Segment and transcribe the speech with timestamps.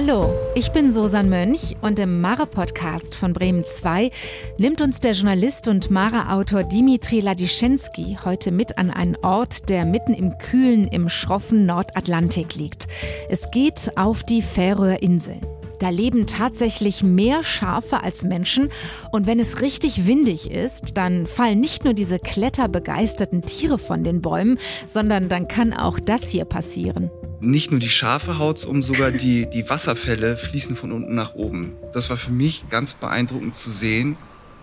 [0.00, 4.12] Hallo, ich bin Susan Mönch und im Mare-Podcast von Bremen 2
[4.56, 10.14] nimmt uns der Journalist und Mare-Autor Dimitri Ladischenski heute mit an einen Ort, der mitten
[10.14, 12.86] im kühlen, im schroffen Nordatlantik liegt.
[13.28, 15.40] Es geht auf die Färöer Inseln.
[15.80, 18.70] Da leben tatsächlich mehr Schafe als Menschen.
[19.10, 24.22] Und wenn es richtig windig ist, dann fallen nicht nur diese kletterbegeisterten Tiere von den
[24.22, 27.10] Bäumen, sondern dann kann auch das hier passieren.
[27.40, 31.72] Nicht nur die Schafe haut's um, sogar die, die Wasserfälle fließen von unten nach oben.
[31.92, 34.16] Das war für mich ganz beeindruckend zu sehen.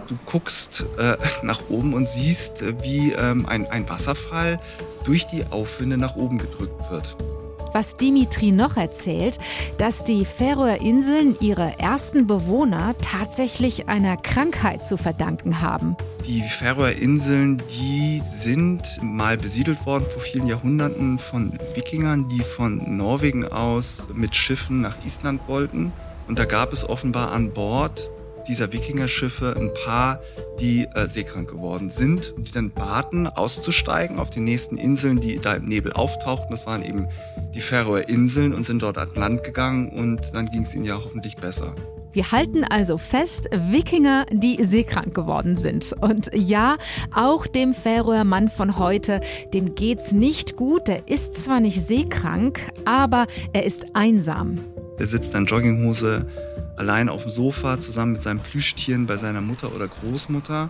[0.08, 4.60] Du guckst äh, nach oben und siehst, äh, wie ähm, ein, ein Wasserfall
[5.06, 7.16] durch die Aufwinde nach oben gedrückt wird
[7.76, 9.38] was Dimitri noch erzählt,
[9.78, 15.98] dass die Färöer Inseln ihre ersten Bewohner tatsächlich einer Krankheit zu verdanken haben.
[16.26, 22.96] Die Färöer Inseln, die sind mal besiedelt worden vor vielen Jahrhunderten von Wikingern, die von
[22.96, 25.92] Norwegen aus mit Schiffen nach Island wollten.
[26.30, 28.10] Und da gab es offenbar an Bord
[28.48, 30.22] dieser Wikingerschiffe ein paar,
[30.60, 35.40] die äh, seekrank geworden sind und die dann baten, auszusteigen auf die nächsten Inseln, die
[35.40, 36.48] da im Nebel auftauchten.
[36.52, 37.08] Das waren eben
[37.54, 41.02] die Färöer Inseln und sind dort an Land gegangen und dann ging es ihnen ja
[41.04, 41.74] hoffentlich besser.
[42.16, 45.94] Wir halten also fest, Wikinger, die seekrank geworden sind.
[46.00, 46.78] Und ja,
[47.14, 49.20] auch dem Färöer Mann von heute,
[49.54, 50.88] dem geht's nicht gut.
[50.88, 54.62] Er ist zwar nicht seekrank, aber er ist einsam.
[54.98, 56.26] Er sitzt in Jogginghose
[56.78, 60.70] allein auf dem Sofa zusammen mit seinen Plüschtieren bei seiner Mutter oder Großmutter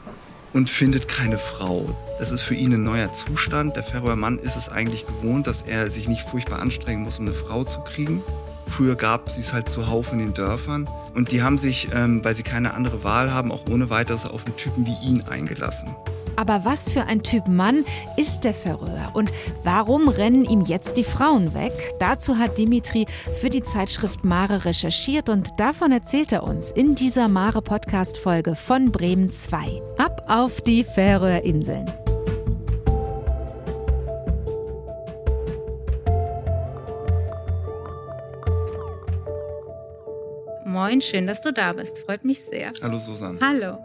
[0.54, 1.98] und findet keine Frau.
[2.18, 3.76] Das ist für ihn ein neuer Zustand.
[3.76, 7.26] Der Färöer Mann ist es eigentlich gewohnt, dass er sich nicht furchtbar anstrengen muss, um
[7.26, 8.24] eine Frau zu kriegen.
[8.68, 10.90] Früher gab es halt zuhauf in den Dörfern.
[11.14, 14.46] Und die haben sich, ähm, weil sie keine andere Wahl haben, auch ohne weiteres auf
[14.46, 15.96] einen Typen wie ihn eingelassen.
[16.36, 17.86] Aber was für ein Typ Mann
[18.18, 19.32] ist der Färöer und
[19.64, 21.74] warum rennen ihm jetzt die Frauen weg?
[22.00, 23.06] Dazu hat Dimitri
[23.40, 28.56] für die Zeitschrift Mare recherchiert und davon erzählt er uns in dieser Mare Podcast Folge
[28.56, 29.82] von Bremen 2.
[29.98, 31.86] Ab auf die Färöer Inseln.
[40.66, 41.98] Moin, schön, dass du da bist.
[42.00, 42.74] Freut mich sehr.
[42.82, 43.40] Hallo Susanne.
[43.40, 43.78] Hallo.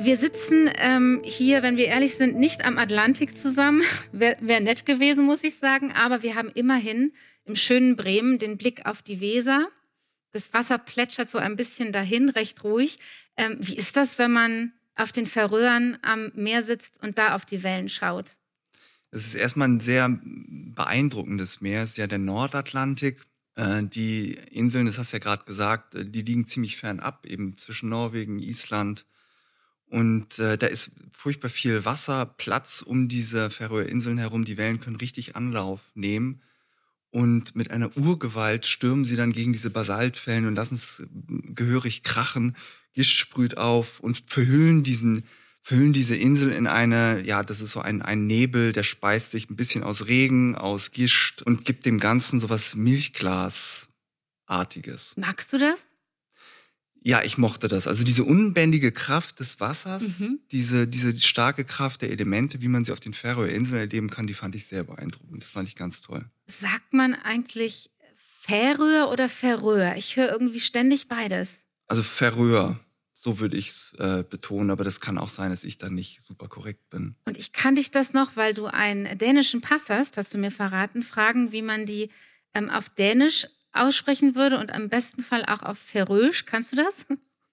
[0.00, 3.82] Wir sitzen ähm, hier, wenn wir ehrlich sind, nicht am Atlantik zusammen.
[4.12, 5.92] Wäre wär nett gewesen, muss ich sagen.
[5.92, 7.12] Aber wir haben immerhin
[7.44, 9.68] im schönen Bremen den Blick auf die Weser.
[10.32, 12.98] Das Wasser plätschert so ein bisschen dahin, recht ruhig.
[13.36, 17.44] Ähm, wie ist das, wenn man auf den Färöern am Meer sitzt und da auf
[17.44, 18.30] die Wellen schaut?
[19.10, 21.82] Es ist erstmal ein sehr beeindruckendes Meer.
[21.82, 23.24] Es ist ja der Nordatlantik.
[23.54, 27.26] Äh, die Inseln, das hast du ja gerade gesagt, äh, die liegen ziemlich fern ab,
[27.26, 29.04] eben zwischen Norwegen, Island
[29.92, 34.46] und äh, da ist furchtbar viel Wasser, Platz um diese Färöerinseln herum.
[34.46, 36.40] Die Wellen können richtig Anlauf nehmen.
[37.10, 41.02] Und mit einer Urgewalt stürmen sie dann gegen diese Basaltfällen und lassen es
[41.54, 42.56] gehörig krachen.
[42.94, 45.24] Gischt sprüht auf und verhüllen diesen,
[45.60, 49.50] verhüllen diese Insel in eine, ja, das ist so ein, ein Nebel, der speist sich
[49.50, 53.88] ein bisschen aus Regen, aus Gischt und gibt dem Ganzen so was Milchglasartiges.
[55.18, 55.91] Magst du das?
[57.04, 57.88] Ja, ich mochte das.
[57.88, 60.40] Also diese unbändige Kraft des Wassers, mhm.
[60.52, 64.34] diese, diese starke Kraft der Elemente, wie man sie auf den Färöerinseln erleben kann, die
[64.34, 65.42] fand ich sehr beeindruckend.
[65.42, 66.24] Das fand ich ganz toll.
[66.46, 69.96] Sagt man eigentlich Färöer oder Färöer?
[69.96, 71.60] Ich höre irgendwie ständig beides.
[71.88, 72.78] Also Färöer,
[73.12, 76.22] so würde ich es äh, betonen, aber das kann auch sein, dass ich dann nicht
[76.22, 77.16] super korrekt bin.
[77.24, 80.52] Und ich kann dich das noch, weil du einen dänischen Pass hast, hast du mir
[80.52, 82.10] verraten, fragen, wie man die
[82.54, 86.44] ähm, auf Dänisch aussprechen würde und am besten Fall auch auf Färöisch.
[86.44, 87.06] Kannst du das?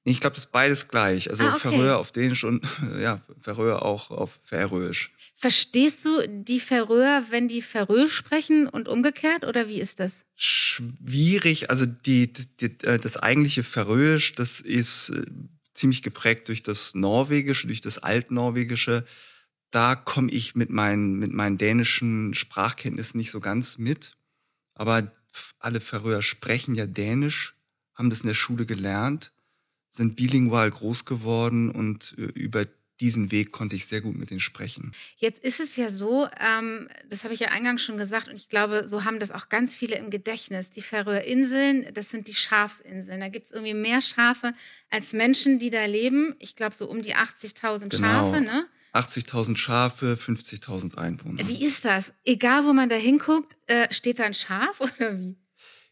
[0.03, 1.29] Ich glaube, das ist beides gleich.
[1.29, 1.69] Also ah, okay.
[1.69, 2.65] Färöer auf Dänisch und
[2.99, 5.11] ja, Färöer auch auf Färöisch.
[5.35, 10.13] Verstehst du die Färöer, wenn die Färöisch sprechen und umgekehrt oder wie ist das?
[10.35, 11.69] Schwierig.
[11.69, 15.25] Also die, die äh, das eigentliche Färöisch, das ist äh,
[15.73, 19.05] ziemlich geprägt durch das Norwegische, durch das Altnorwegische.
[19.71, 24.17] Da komme ich mit meinen, mit meinen dänischen Sprachkenntnissen nicht so ganz mit.
[24.73, 25.11] Aber
[25.59, 27.55] alle Färöer sprechen ja Dänisch,
[27.95, 29.31] haben das in der Schule gelernt,
[29.89, 32.65] sind bilingual groß geworden und äh, über
[32.99, 34.93] diesen Weg konnte ich sehr gut mit denen sprechen.
[35.17, 38.49] Jetzt ist es ja so, ähm, das habe ich ja eingangs schon gesagt und ich
[38.49, 40.69] glaube, so haben das auch ganz viele im Gedächtnis.
[40.71, 43.21] Die Färöerinseln, das sind die Schafsinseln.
[43.21, 44.53] Da gibt es irgendwie mehr Schafe
[44.89, 46.35] als Menschen, die da leben.
[46.39, 47.97] Ich glaube, so um die 80.000 genau.
[47.97, 48.41] Schafe.
[48.41, 48.67] Ne?
[48.93, 51.47] 80.000 Schafe, 50.000 Einwohner.
[51.47, 52.11] Wie ist das?
[52.25, 55.37] Egal, wo man da hinguckt, äh, steht da ein Schaf oder wie?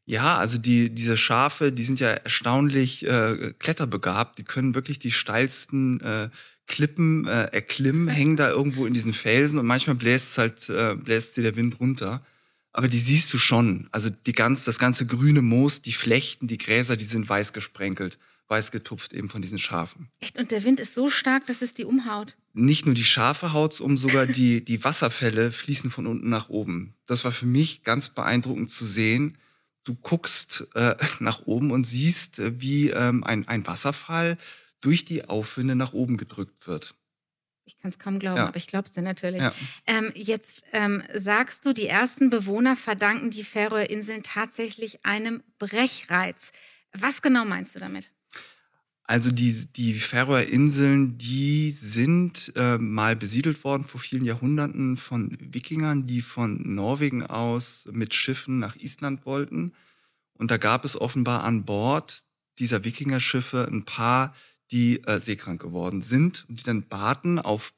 [0.06, 4.40] Ja, also die, diese Schafe, die sind ja erstaunlich äh, kletterbegabt.
[4.40, 6.30] Die können wirklich die steilsten äh,
[6.66, 11.36] Klippen äh, erklimmen, hängen da irgendwo in diesen Felsen und manchmal bläst halt, äh, bläst
[11.36, 12.26] sie der Wind runter.
[12.72, 13.90] aber die siehst du schon.
[13.92, 18.18] Also die ganz, das ganze grüne Moos, die Flechten, die Gräser, die sind weiß gesprenkelt,
[18.48, 20.10] weiß getupft eben von diesen Schafen.
[20.20, 20.38] Echt?
[20.38, 22.36] Und der Wind ist so stark, dass es die umhaut?
[22.54, 26.96] Nicht nur die Schafe haut's um, sogar die, die Wasserfälle fließen von unten nach oben.
[27.06, 29.38] Das war für mich ganz beeindruckend zu sehen.
[29.84, 34.38] Du guckst äh, nach oben und siehst, äh, wie ähm, ein, ein Wasserfall
[34.82, 36.96] durch die Aufwinde nach oben gedrückt wird.
[37.66, 38.48] Ich kann es kaum glauben, ja.
[38.48, 39.42] aber ich glaube es dir natürlich.
[39.42, 39.54] Ja.
[39.86, 46.54] Ähm, jetzt ähm, sagst du, die ersten Bewohner verdanken die Färöerinseln tatsächlich einem Brechreiz.
[46.94, 48.10] Was genau meinst du damit?
[49.10, 56.08] Also die, die Färöerinseln, die sind äh, mal besiedelt worden vor vielen Jahrhunderten von Wikingern,
[56.08, 59.72] die von Norwegen aus mit Schiffen nach Island wollten.
[60.34, 62.24] Und da gab es offenbar an Bord
[62.60, 64.36] dieser Wikingerschiffe ein paar
[64.72, 67.74] die äh, seekrank geworden sind und die dann baten, auf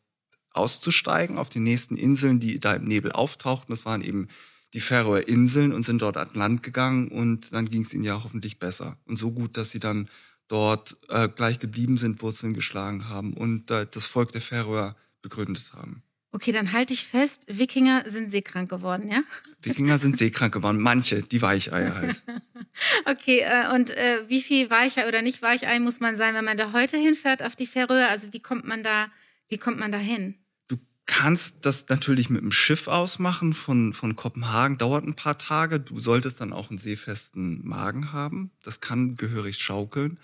[0.51, 3.71] auszusteigen auf die nächsten Inseln, die da im Nebel auftauchten.
[3.71, 4.27] Das waren eben
[4.73, 8.23] die Färöer Inseln und sind dort an Land gegangen und dann ging es ihnen ja
[8.23, 8.97] hoffentlich besser.
[9.05, 10.09] Und so gut, dass sie dann
[10.49, 15.71] dort äh, gleich geblieben sind, Wurzeln geschlagen haben und äh, das Volk der Färöer begründet
[15.73, 16.03] haben.
[16.31, 19.21] Okay, dann halte ich fest, Wikinger sind seekrank geworden, ja?
[19.63, 22.21] Wikinger sind seekrank geworden, manche, die Weicheier halt.
[23.05, 26.57] okay, äh, und äh, wie viel Weichei oder nicht Weichei muss man sein, wenn man
[26.57, 28.09] da heute hinfährt auf die Färöer?
[28.09, 29.07] Also wie kommt man da,
[29.47, 30.35] wie kommt man da hin?
[30.67, 35.79] Du kannst das natürlich mit dem Schiff ausmachen von, von Kopenhagen, dauert ein paar Tage.
[35.79, 38.51] Du solltest dann auch einen seefesten Magen haben.
[38.61, 40.19] Das kann gehörig schaukeln.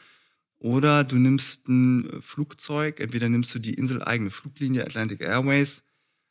[0.60, 5.84] Oder du nimmst ein Flugzeug, entweder nimmst du die inseleigene Fluglinie Atlantic Airways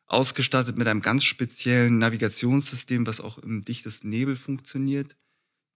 [0.06, 5.17] ausgestattet mit einem ganz speziellen Navigationssystem, was auch im dichtesten Nebel funktioniert.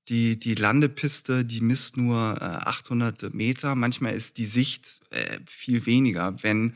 [0.09, 3.75] Die, die Landepiste, die misst nur äh, 800 Meter.
[3.75, 6.75] Manchmal ist die Sicht äh, viel weniger, wenn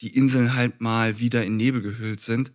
[0.00, 2.52] die Inseln halt mal wieder in Nebel gehüllt sind.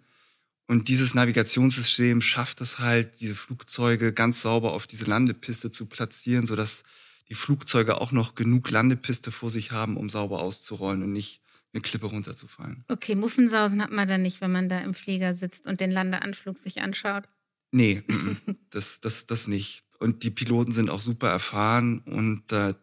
[0.67, 6.45] Und dieses Navigationssystem schafft es halt, diese Flugzeuge ganz sauber auf diese Landepiste zu platzieren,
[6.45, 6.83] sodass
[7.29, 11.41] die Flugzeuge auch noch genug Landepiste vor sich haben, um sauber auszurollen und nicht
[11.73, 12.85] eine Klippe runterzufallen.
[12.87, 16.57] Okay, Muffensausen hat man dann nicht, wenn man da im Flieger sitzt und den Landeanflug
[16.57, 17.25] sich anschaut.
[17.71, 18.03] Nee,
[18.69, 19.83] das, das, das nicht.
[19.99, 22.75] Und die Piloten sind auch super erfahren und äh,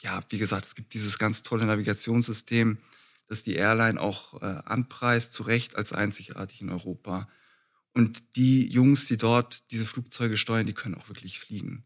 [0.00, 2.78] ja, wie gesagt, es gibt dieses ganz tolle Navigationssystem,
[3.26, 7.28] das die Airline auch äh, anpreist, zu Recht als einzigartig in Europa.
[7.94, 11.84] Und die Jungs, die dort diese Flugzeuge steuern, die können auch wirklich fliegen.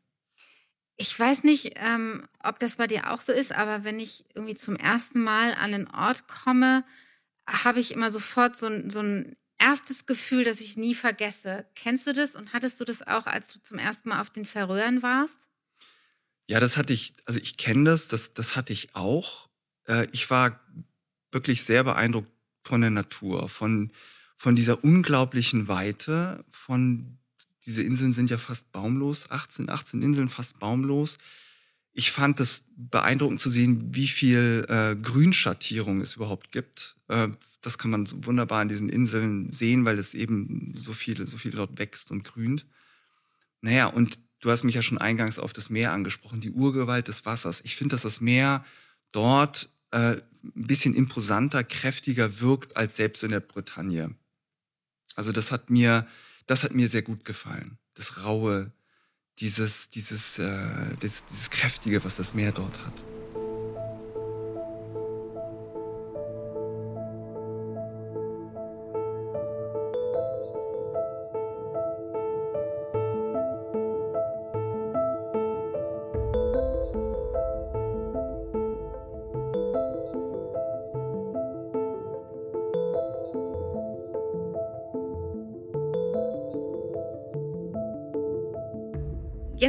[1.02, 4.54] Ich weiß nicht, ähm, ob das bei dir auch so ist, aber wenn ich irgendwie
[4.54, 6.84] zum ersten Mal an einen Ort komme,
[7.44, 11.66] habe ich immer sofort so ein, so ein erstes Gefühl, das ich nie vergesse.
[11.74, 14.44] Kennst du das und hattest du das auch, als du zum ersten Mal auf den
[14.44, 15.36] Färöern warst?
[16.46, 19.48] Ja, das hatte ich, also ich kenne das, das, das hatte ich auch.
[19.88, 20.60] Äh, ich war
[21.32, 22.30] wirklich sehr beeindruckt
[22.62, 23.90] von der Natur, von,
[24.36, 27.18] von dieser unglaublichen Weite, von
[27.66, 31.18] diese Inseln sind ja fast baumlos, 18, 18 Inseln fast baumlos.
[31.92, 36.96] Ich fand es beeindruckend zu sehen, wie viel äh, Grünschattierung es überhaupt gibt.
[37.08, 37.28] Äh,
[37.60, 41.36] das kann man so wunderbar an diesen Inseln sehen, weil es eben so viele, so
[41.38, 42.66] viel dort wächst und grünt.
[43.60, 47.24] Naja, und du hast mich ja schon eingangs auf das Meer angesprochen, die Urgewalt des
[47.24, 47.60] Wassers.
[47.64, 48.64] Ich finde, dass das Meer
[49.12, 54.14] dort äh, ein bisschen imposanter, kräftiger wirkt als selbst in der Bretagne.
[55.14, 56.08] Also das hat mir
[56.46, 57.78] das hat mir sehr gut gefallen.
[57.94, 58.72] Das Raue,
[59.38, 63.11] dieses, dieses, äh, das, dieses Kräftige, was das Meer dort hat.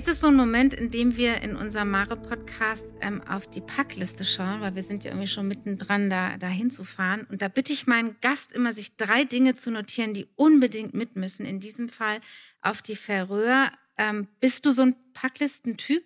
[0.03, 4.25] Jetzt ist so ein Moment, in dem wir in unserem Mare-Podcast ähm, auf die Packliste
[4.25, 7.25] schauen, weil wir sind ja irgendwie schon mittendran, da, da hinzufahren.
[7.29, 11.15] Und da bitte ich meinen Gast immer, sich drei Dinge zu notieren, die unbedingt mit
[11.15, 11.45] müssen.
[11.45, 12.19] In diesem Fall
[12.59, 13.71] auf die Färöer.
[13.97, 16.03] Ähm, bist du so ein Packlistentyp?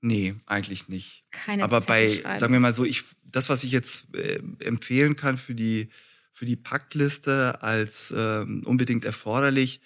[0.00, 1.22] Nee, eigentlich nicht.
[1.30, 5.38] Keine Aber bei, sagen wir mal so, ich, das, was ich jetzt äh, empfehlen kann
[5.38, 5.90] für die,
[6.32, 9.80] für die Packliste als äh, unbedingt erforderlich,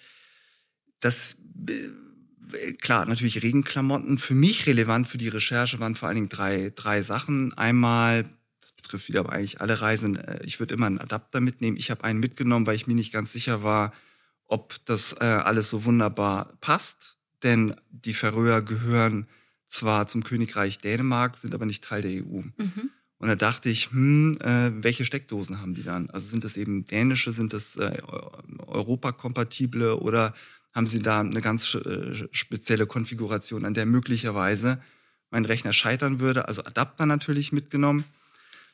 [0.99, 1.37] das
[1.69, 1.89] äh,
[2.81, 4.17] klar, natürlich Regenklamotten.
[4.17, 7.53] Für mich relevant für die Recherche waren vor allen Dingen drei, drei Sachen.
[7.57, 8.25] Einmal,
[8.61, 11.77] das betrifft wieder aber eigentlich alle Reisen, äh, ich würde immer einen Adapter mitnehmen.
[11.77, 13.93] Ich habe einen mitgenommen, weil ich mir nicht ganz sicher war,
[14.45, 17.17] ob das äh, alles so wunderbar passt.
[17.43, 19.27] Denn die Färöer gehören
[19.67, 22.41] zwar zum Königreich Dänemark, sind aber nicht Teil der EU.
[22.57, 22.89] Mhm.
[23.19, 26.09] Und da dachte ich, hm, äh, welche Steckdosen haben die dann?
[26.11, 27.99] Also sind das eben dänische, sind das äh,
[28.67, 30.33] europakompatible oder
[30.77, 34.79] haben sie da eine ganz äh, spezielle Konfiguration, an der möglicherweise
[35.31, 36.47] mein Rechner scheitern würde.
[36.47, 38.03] Also Adapter natürlich mitgenommen.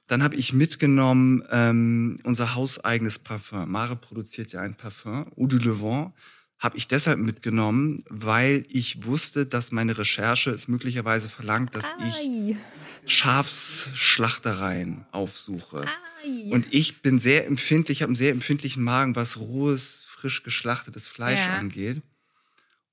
[0.07, 3.71] Dann habe ich mitgenommen ähm, unser hauseigenes Parfum.
[3.71, 6.11] Mare produziert ja ein Parfum, Eau de Levant.
[6.59, 12.09] Habe ich deshalb mitgenommen, weil ich wusste, dass meine Recherche es möglicherweise verlangt, dass Ai.
[12.09, 12.57] ich
[13.05, 15.85] Schafsschlachtereien aufsuche.
[15.85, 16.51] Ai.
[16.51, 21.41] Und ich bin sehr empfindlich, habe einen sehr empfindlichen Magen, was rohes, frisch geschlachtetes Fleisch
[21.41, 21.57] ja.
[21.57, 22.01] angeht.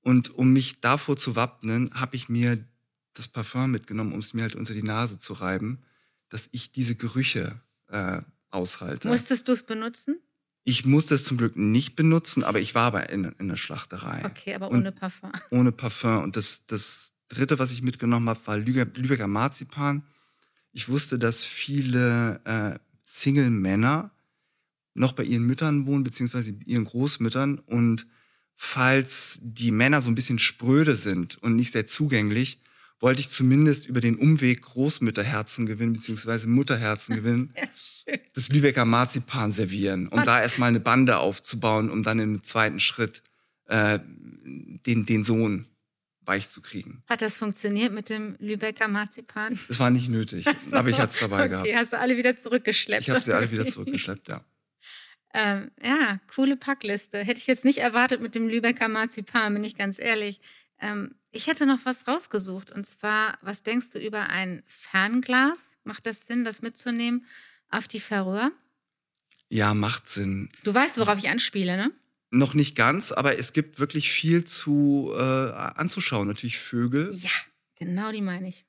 [0.01, 2.61] Und um mich davor zu wappnen, habe ich mir
[3.13, 5.79] das Parfum mitgenommen, um es mir halt unter die Nase zu reiben,
[6.27, 9.07] dass ich diese Gerüche äh, aushalte.
[9.07, 10.19] Musstest du es benutzen?
[10.65, 14.25] Ich musste es zum Glück nicht benutzen, aber ich war aber in, in der Schlachterei.
[14.25, 15.31] Okay, aber ohne Parfum.
[15.51, 16.23] Ohne Parfum.
[16.23, 20.03] Und das, das dritte, was ich mitgenommen habe, war Lübecker Marzipan.
[20.73, 24.11] Ich wusste, dass viele äh, Single-Männer
[24.93, 27.59] noch bei ihren Müttern wohnen, beziehungsweise ihren Großmüttern.
[27.59, 28.07] Und
[28.55, 32.61] falls die Männer so ein bisschen spröde sind und nicht sehr zugänglich,
[32.99, 37.53] wollte ich zumindest über den Umweg Großmütterherzen gewinnen, beziehungsweise Mutterherzen gewinnen,
[38.33, 43.23] das Lübecker Marzipan servieren, um da erstmal eine Bande aufzubauen, um dann im zweiten Schritt
[43.65, 45.65] äh, den, den Sohn
[46.23, 47.03] weich zu kriegen.
[47.07, 49.59] Hat das funktioniert mit dem Lübecker Marzipan?
[49.67, 50.75] Das war nicht nötig, so.
[50.75, 51.75] aber ich hatte es dabei okay, gehabt.
[51.75, 53.01] Hast du alle wieder zurückgeschleppt?
[53.01, 54.45] Ich habe sie alle wieder zurückgeschleppt, ja.
[55.33, 57.19] Ähm, ja, coole Packliste.
[57.19, 60.41] Hätte ich jetzt nicht erwartet mit dem Lübecker Marzipan, bin ich ganz ehrlich.
[60.79, 62.71] Ähm, ich hätte noch was rausgesucht.
[62.71, 65.59] Und zwar, was denkst du über ein Fernglas?
[65.83, 67.25] Macht das Sinn, das mitzunehmen
[67.69, 68.51] auf die Färöer?
[69.49, 70.49] Ja, macht Sinn.
[70.63, 71.91] Du weißt, worauf ich anspiele, ne?
[72.29, 76.27] Noch nicht ganz, aber es gibt wirklich viel zu äh, anzuschauen.
[76.27, 77.13] Natürlich Vögel.
[77.15, 77.31] Ja,
[77.75, 78.65] genau die meine ich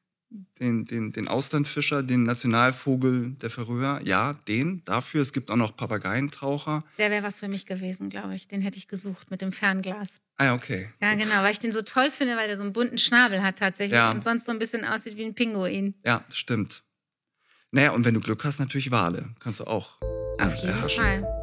[0.60, 4.00] den, den, den Auslandfischer, den Nationalvogel der Färöer.
[4.04, 5.22] Ja, den dafür.
[5.22, 6.84] Es gibt auch noch Papageientaucher.
[6.98, 8.48] Der wäre was für mich gewesen, glaube ich.
[8.48, 10.20] Den hätte ich gesucht mit dem Fernglas.
[10.36, 10.88] Ah, ja, okay.
[11.00, 13.58] Ja, genau, weil ich den so toll finde, weil der so einen bunten Schnabel hat
[13.58, 14.10] tatsächlich ja.
[14.10, 15.94] und sonst so ein bisschen aussieht wie ein Pinguin.
[16.04, 16.82] Ja, stimmt.
[17.70, 19.30] Naja, und wenn du Glück hast, natürlich Wale.
[19.40, 20.00] Kannst du auch.
[20.38, 21.02] Auf jeden erhaschen.
[21.02, 21.41] Fall.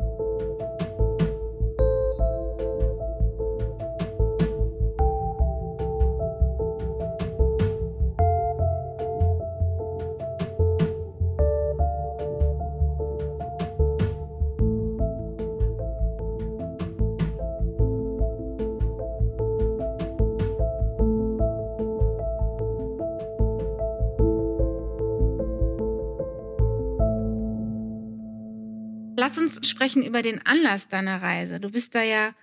[29.29, 31.59] Lass uns sprechen über den Anlass deiner Reise.
[31.59, 32.33] Du bist da ja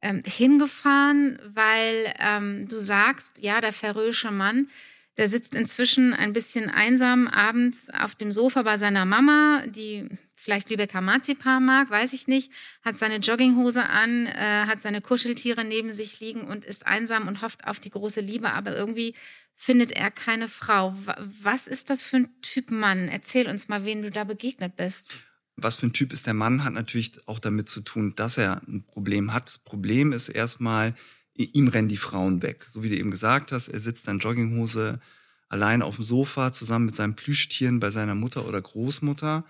[0.00, 4.68] ähm, hingefahren, weil ähm, du sagst, ja, der färöische Mann,
[5.16, 10.68] der sitzt inzwischen ein bisschen einsam abends auf dem Sofa bei seiner Mama, die vielleicht
[10.68, 12.50] Lübecker Marzipan mag, weiß ich nicht,
[12.84, 17.40] hat seine Jogginghose an, äh, hat seine Kuscheltiere neben sich liegen und ist einsam und
[17.40, 19.14] hofft auf die große Liebe, aber irgendwie
[19.54, 20.92] findet er keine Frau.
[21.40, 23.06] Was ist das für ein Typ Mann?
[23.06, 25.20] Erzähl uns mal, wen du da begegnet bist
[25.56, 28.62] was für ein Typ ist der Mann, hat natürlich auch damit zu tun, dass er
[28.66, 29.48] ein Problem hat.
[29.48, 30.94] Das Problem ist erstmal,
[31.34, 32.66] ihm rennen die Frauen weg.
[32.70, 35.00] So wie du eben gesagt hast, er sitzt in Jogginghose
[35.48, 39.44] allein auf dem Sofa zusammen mit seinen Plüschtieren bei seiner Mutter oder Großmutter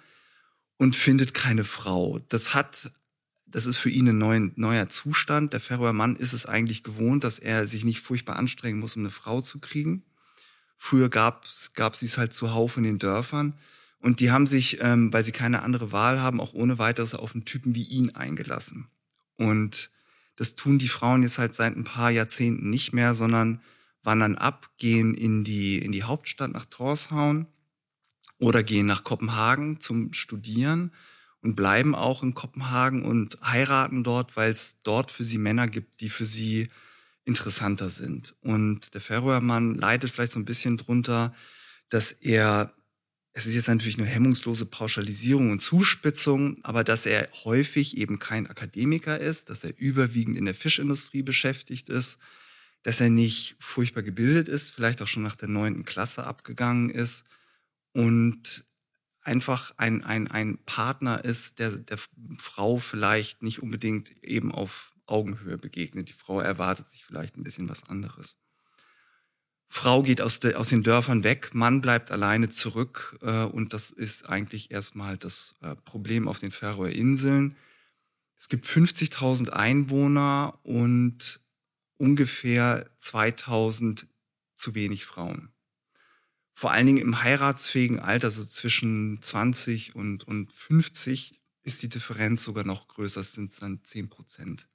[0.76, 2.18] und findet keine Frau.
[2.28, 2.92] Das hat,
[3.47, 5.52] das ist für ihn ein neuer, neuer Zustand.
[5.52, 9.02] Der Färöer Mann ist es eigentlich gewohnt, dass er sich nicht furchtbar anstrengen muss, um
[9.02, 10.02] eine Frau zu kriegen.
[10.76, 13.54] Früher gab es gab halt zuhauf in den Dörfern.
[14.02, 17.35] Und die haben sich, ähm, weil sie keine andere Wahl haben, auch ohne weiteres auf
[17.35, 18.88] einen Typen wie ihn eingelassen.
[19.37, 19.90] Und
[20.37, 23.61] das tun die Frauen jetzt halt seit ein paar Jahrzehnten nicht mehr, sondern
[24.02, 27.47] wandern ab, gehen in die, in die Hauptstadt nach Torshavn
[28.38, 30.92] oder gehen nach Kopenhagen zum Studieren
[31.40, 36.00] und bleiben auch in Kopenhagen und heiraten dort, weil es dort für sie Männer gibt,
[36.00, 36.71] die für sie
[37.25, 38.35] interessanter sind.
[38.40, 41.32] Und der Färöermann leidet vielleicht so ein bisschen drunter,
[41.88, 42.75] dass er
[43.34, 48.46] es ist jetzt natürlich eine hemmungslose Pauschalisierung und Zuspitzung, aber dass er häufig eben kein
[48.46, 52.18] Akademiker ist, dass er überwiegend in der Fischindustrie beschäftigt ist,
[52.82, 57.24] dass er nicht furchtbar gebildet ist, vielleicht auch schon nach der neunten Klasse abgegangen ist
[57.92, 58.64] und
[59.22, 61.98] einfach ein, ein, ein Partner ist, der der
[62.36, 66.08] Frau vielleicht nicht unbedingt eben auf Augenhöhe begegnet.
[66.08, 68.36] Die Frau erwartet sich vielleicht ein bisschen was anderes.
[69.75, 73.91] Frau geht aus, de, aus den Dörfern weg, Mann bleibt alleine zurück äh, und das
[73.91, 77.57] ist eigentlich erstmal das äh, Problem auf den Färöer Inseln.
[78.38, 81.41] Es gibt 50.000 Einwohner und
[81.97, 84.07] ungefähr 2000
[84.57, 85.49] zu wenig Frauen.
[86.52, 92.45] Vor allen Dingen im heiratsfähigen Alter, so zwischen 20 und, und 50, ist die Differenz
[92.45, 94.69] sogar noch größer, es sind dann 10 Prozent.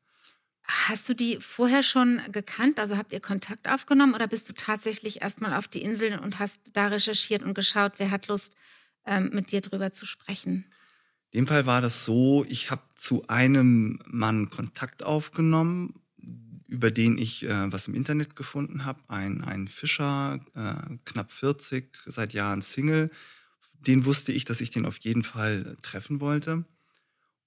[0.67, 2.77] Hast du die vorher schon gekannt?
[2.77, 6.59] Also habt ihr Kontakt aufgenommen oder bist du tatsächlich erstmal auf die Inseln und hast
[6.73, 8.53] da recherchiert und geschaut, wer hat Lust,
[9.05, 10.65] ähm, mit dir drüber zu sprechen?
[11.31, 16.01] In dem Fall war das so, ich habe zu einem Mann Kontakt aufgenommen,
[16.67, 18.99] über den ich äh, was im Internet gefunden habe.
[19.07, 23.09] Ein, ein Fischer, äh, knapp 40, seit Jahren Single.
[23.73, 26.65] Den wusste ich, dass ich den auf jeden Fall treffen wollte.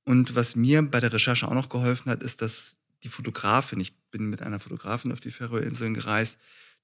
[0.04, 3.94] Und was mir bei der Recherche auch noch geholfen hat, ist, dass die Fotografin, ich
[4.10, 6.36] bin mit einer Fotografin auf die Färöerinseln gereist,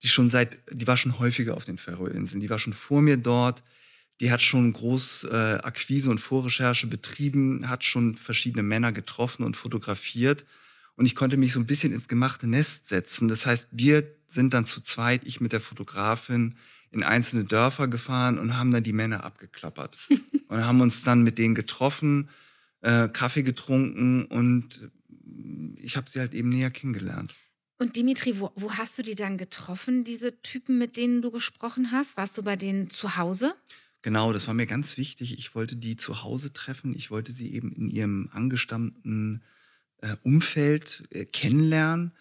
[0.03, 3.17] die schon seit, die war schon häufiger auf den Färöerinseln, die war schon vor mir
[3.17, 3.63] dort,
[4.21, 9.57] die hat schon groß äh, Akquise und Vorrecherche betrieben, hat schon verschiedene Männer getroffen und
[9.57, 10.47] fotografiert.
[10.97, 13.29] Und ich konnte mich so ein bisschen ins gemachte Nest setzen.
[13.29, 16.57] Das heißt, wir sind dann zu zweit, ich mit der Fotografin,
[16.91, 19.99] in einzelne Dörfer gefahren und haben dann die Männer abgeklappert.
[20.49, 22.31] und haben uns dann mit denen getroffen,
[22.81, 24.91] äh, Kaffee getrunken und
[25.77, 27.35] ich habe sie halt eben näher kennengelernt.
[27.79, 31.93] Und Dimitri, wo, wo, hast du die dann getroffen, diese Typen, mit denen du gesprochen
[31.93, 32.17] hast?
[32.17, 33.55] Warst du bei denen zu Hause?
[34.03, 35.39] Genau, das war mir ganz wichtig.
[35.39, 36.95] Ich wollte die zu Hause treffen.
[36.97, 39.43] Ich wollte sie eben in ihrem angestammten
[39.99, 42.13] äh, Umfeld äh, kennenlernen.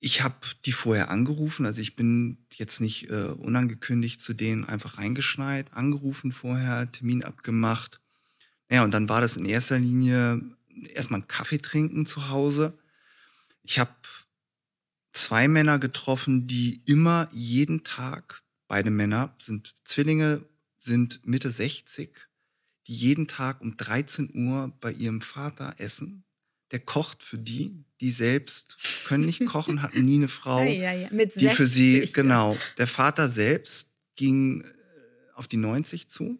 [0.00, 4.98] Ich habe die vorher angerufen, also ich bin jetzt nicht äh, unangekündigt zu denen einfach
[4.98, 8.00] reingeschneit, angerufen vorher, Termin abgemacht.
[8.70, 10.42] Ja, und dann war das in erster Linie
[10.94, 12.78] erstmal einen Kaffee trinken zu Hause.
[13.62, 13.94] Ich habe
[15.12, 20.44] zwei Männer getroffen, die immer jeden Tag, beide Männer sind Zwillinge,
[20.76, 22.10] sind Mitte 60,
[22.86, 26.24] die jeden Tag um 13 Uhr bei ihrem Vater essen.
[26.70, 31.08] Der kocht für die, die selbst können nicht kochen, hatten nie eine Frau, ja, ja,
[31.10, 32.58] Mit die für sie, genau.
[32.78, 34.66] Der Vater selbst ging äh,
[35.34, 36.38] auf die 90 zu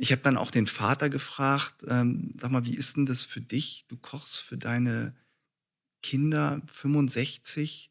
[0.00, 3.42] ich habe dann auch den Vater gefragt, ähm, sag mal, wie ist denn das für
[3.42, 3.84] dich?
[3.88, 5.14] Du kochst für deine
[6.02, 7.90] Kinder 65.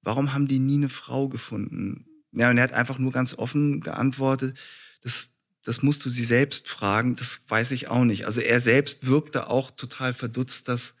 [0.00, 2.06] Warum haben die nie eine Frau gefunden?
[2.30, 4.56] Ja, und er hat einfach nur ganz offen geantwortet,
[5.02, 5.30] das,
[5.64, 8.26] das musst du sie selbst fragen, das weiß ich auch nicht.
[8.26, 10.94] Also er selbst wirkte auch total verdutzt, dass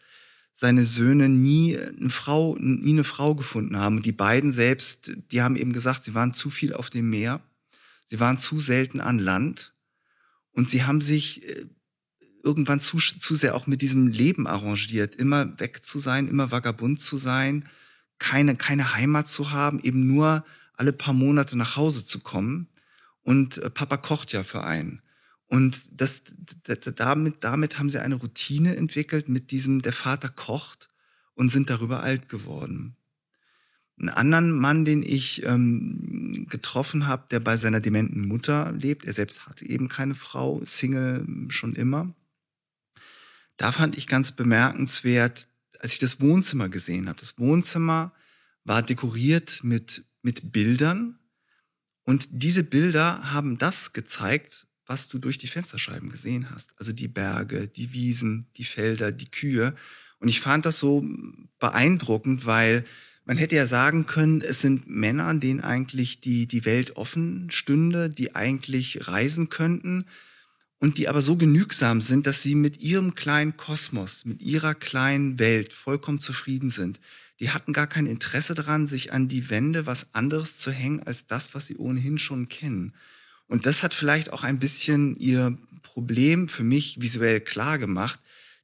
[0.52, 3.98] seine Söhne nie eine Frau, nie eine Frau gefunden haben.
[3.98, 7.40] Und die beiden selbst, die haben eben gesagt, sie waren zu viel auf dem Meer,
[8.04, 9.72] sie waren zu selten an Land
[10.52, 11.66] und sie haben sich äh,
[12.42, 17.00] irgendwann zu, zu sehr auch mit diesem Leben arrangiert, immer weg zu sein, immer vagabund
[17.00, 17.68] zu sein,
[18.18, 22.68] keine, keine Heimat zu haben, eben nur alle paar Monate nach Hause zu kommen.
[23.22, 25.02] Und äh, Papa kocht ja für einen.
[25.46, 26.22] Und das,
[26.96, 30.88] damit, damit haben sie eine Routine entwickelt mit diesem, der Vater kocht
[31.34, 32.96] und sind darüber alt geworden.
[34.00, 39.12] Einen anderen Mann, den ich ähm, getroffen habe, der bei seiner dementen Mutter lebt, er
[39.12, 42.14] selbst hatte eben keine Frau, Single schon immer.
[43.56, 45.48] Da fand ich ganz bemerkenswert,
[45.80, 47.20] als ich das Wohnzimmer gesehen habe.
[47.20, 48.12] Das Wohnzimmer
[48.64, 51.18] war dekoriert mit, mit Bildern
[52.04, 56.72] und diese Bilder haben das gezeigt, was du durch die Fensterscheiben gesehen hast.
[56.76, 59.76] Also die Berge, die Wiesen, die Felder, die Kühe.
[60.18, 61.04] Und ich fand das so
[61.60, 62.84] beeindruckend, weil
[63.30, 68.10] man hätte ja sagen können, es sind Männer, denen eigentlich die, die Welt offen stünde,
[68.10, 70.04] die eigentlich reisen könnten
[70.80, 75.38] und die aber so genügsam sind, dass sie mit ihrem kleinen Kosmos, mit ihrer kleinen
[75.38, 76.98] Welt vollkommen zufrieden sind.
[77.38, 81.28] Die hatten gar kein Interesse daran, sich an die Wände was anderes zu hängen als
[81.28, 82.94] das, was sie ohnehin schon kennen.
[83.46, 88.18] Und das hat vielleicht auch ein bisschen ihr Problem für mich visuell klar gemacht,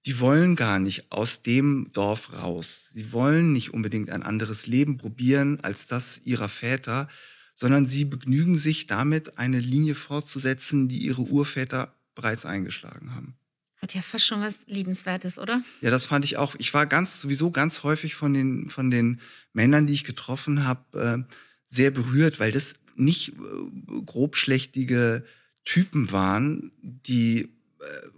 [0.07, 2.91] die wollen gar nicht aus dem Dorf raus.
[2.93, 7.09] Sie wollen nicht unbedingt ein anderes Leben probieren als das ihrer Väter,
[7.57, 13.35] sondern sie begnügen sich damit, eine Linie fortzusetzen, die ihre Urväter bereits eingeschlagen haben.
[13.79, 15.63] Hat ja fast schon was Liebenswertes, oder?
[15.81, 16.55] Ja, das fand ich auch.
[16.59, 19.21] Ich war ganz sowieso ganz häufig von den von den
[19.53, 21.35] Männern, die ich getroffen habe, äh,
[21.67, 25.25] sehr berührt, weil das nicht äh, grobschlächtige
[25.65, 27.56] Typen waren, die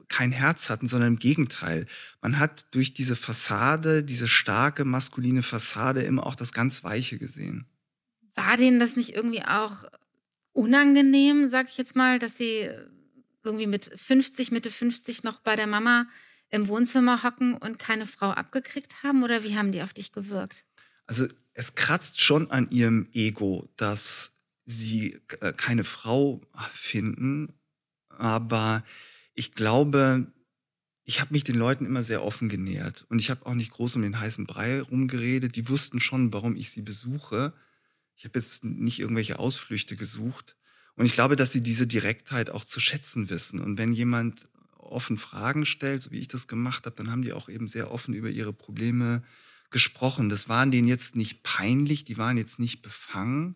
[0.09, 1.87] kein Herz hatten, sondern im Gegenteil.
[2.21, 7.67] Man hat durch diese Fassade, diese starke maskuline Fassade immer auch das ganz Weiche gesehen.
[8.35, 9.85] War denen das nicht irgendwie auch
[10.53, 12.71] unangenehm, sag ich jetzt mal, dass sie
[13.45, 16.07] irgendwie mit 50, Mitte 50 noch bei der Mama
[16.51, 19.23] im Wohnzimmer hocken und keine Frau abgekriegt haben?
[19.23, 20.65] Oder wie haben die auf dich gewirkt?
[21.07, 24.33] Also es kratzt schon an ihrem Ego, dass
[24.65, 26.43] sie äh, keine Frau
[26.73, 27.55] finden,
[28.11, 28.85] aber
[29.39, 30.27] ich glaube,
[31.05, 33.95] ich habe mich den Leuten immer sehr offen genähert und ich habe auch nicht groß
[33.95, 35.55] um den heißen Brei rumgeredet.
[35.55, 37.55] Die wussten schon, warum ich sie besuche.
[38.17, 40.57] Ich habe jetzt nicht irgendwelche Ausflüchte gesucht.
[40.97, 43.61] Und ich glaube, dass sie diese Direktheit auch zu schätzen wissen.
[43.61, 47.33] Und wenn jemand offen Fragen stellt, so wie ich das gemacht habe, dann haben die
[47.33, 49.23] auch eben sehr offen über ihre Probleme
[49.71, 50.29] gesprochen.
[50.29, 53.55] Das waren denen jetzt nicht peinlich, die waren jetzt nicht befangen.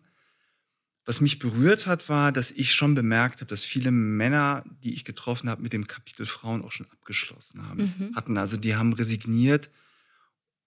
[1.05, 5.03] Was mich berührt hat, war, dass ich schon bemerkt habe, dass viele Männer, die ich
[5.03, 7.93] getroffen habe, mit dem Kapitel Frauen auch schon abgeschlossen haben.
[7.97, 8.15] Mhm.
[8.15, 9.69] Hatten also, die haben resigniert.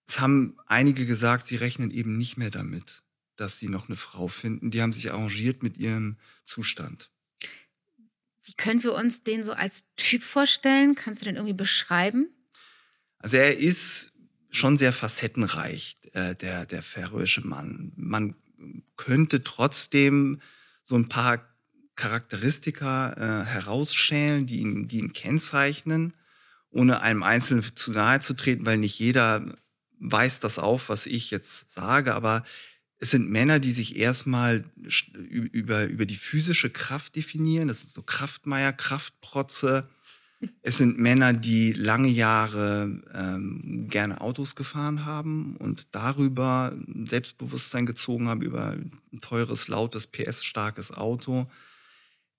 [0.07, 3.01] Es haben einige gesagt, sie rechnen eben nicht mehr damit,
[3.35, 4.69] dass sie noch eine Frau finden.
[4.69, 7.09] Die haben sich arrangiert mit ihrem Zustand.
[8.43, 10.95] Wie können wir uns den so als Typ vorstellen?
[10.95, 12.29] Kannst du den irgendwie beschreiben?
[13.19, 14.13] Also er ist
[14.51, 17.91] schon sehr facettenreich, äh, der, der färöische Mann.
[17.95, 18.35] Man
[18.95, 20.41] könnte trotzdem
[20.83, 21.47] so ein paar
[21.95, 26.13] Charakteristika äh, herausschälen, die ihn, die ihn kennzeichnen,
[26.69, 29.57] ohne einem Einzelnen zu nahe zu treten, weil nicht jeder
[29.99, 32.43] weist das auf, was ich jetzt sage, aber
[32.99, 34.65] es sind Männer, die sich erstmal
[35.21, 37.67] über, über die physische Kraft definieren.
[37.67, 39.87] Das sind so Kraftmeier, Kraftprotze,
[40.61, 46.73] es sind Männer, die lange Jahre ähm, gerne Autos gefahren haben und darüber
[47.05, 51.49] Selbstbewusstsein gezogen haben über ein teures, lautes, PS-starkes Auto.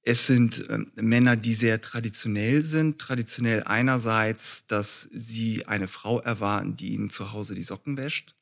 [0.03, 3.01] Es sind ähm, Männer, die sehr traditionell sind.
[3.01, 8.35] Traditionell einerseits, dass sie eine Frau erwarten, die ihnen zu Hause die Socken wäscht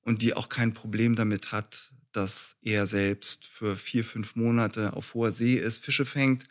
[0.00, 5.14] und die auch kein Problem damit hat, dass er selbst für vier, fünf Monate auf
[5.14, 6.46] hoher See ist, Fische fängt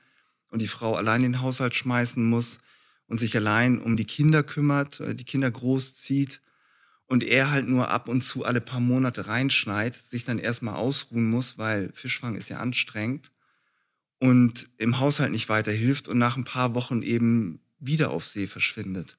[0.52, 2.60] und die Frau allein den Haushalt schmeißen muss
[3.08, 6.42] und sich allein um die Kinder kümmert, äh, die Kinder großzieht
[7.08, 11.30] und er halt nur ab und zu alle paar Monate reinschneit, sich dann erstmal ausruhen
[11.30, 13.32] muss, weil Fischfang ist ja anstrengend
[14.20, 19.18] und im Haushalt nicht weiterhilft und nach ein paar Wochen eben wieder auf See verschwindet.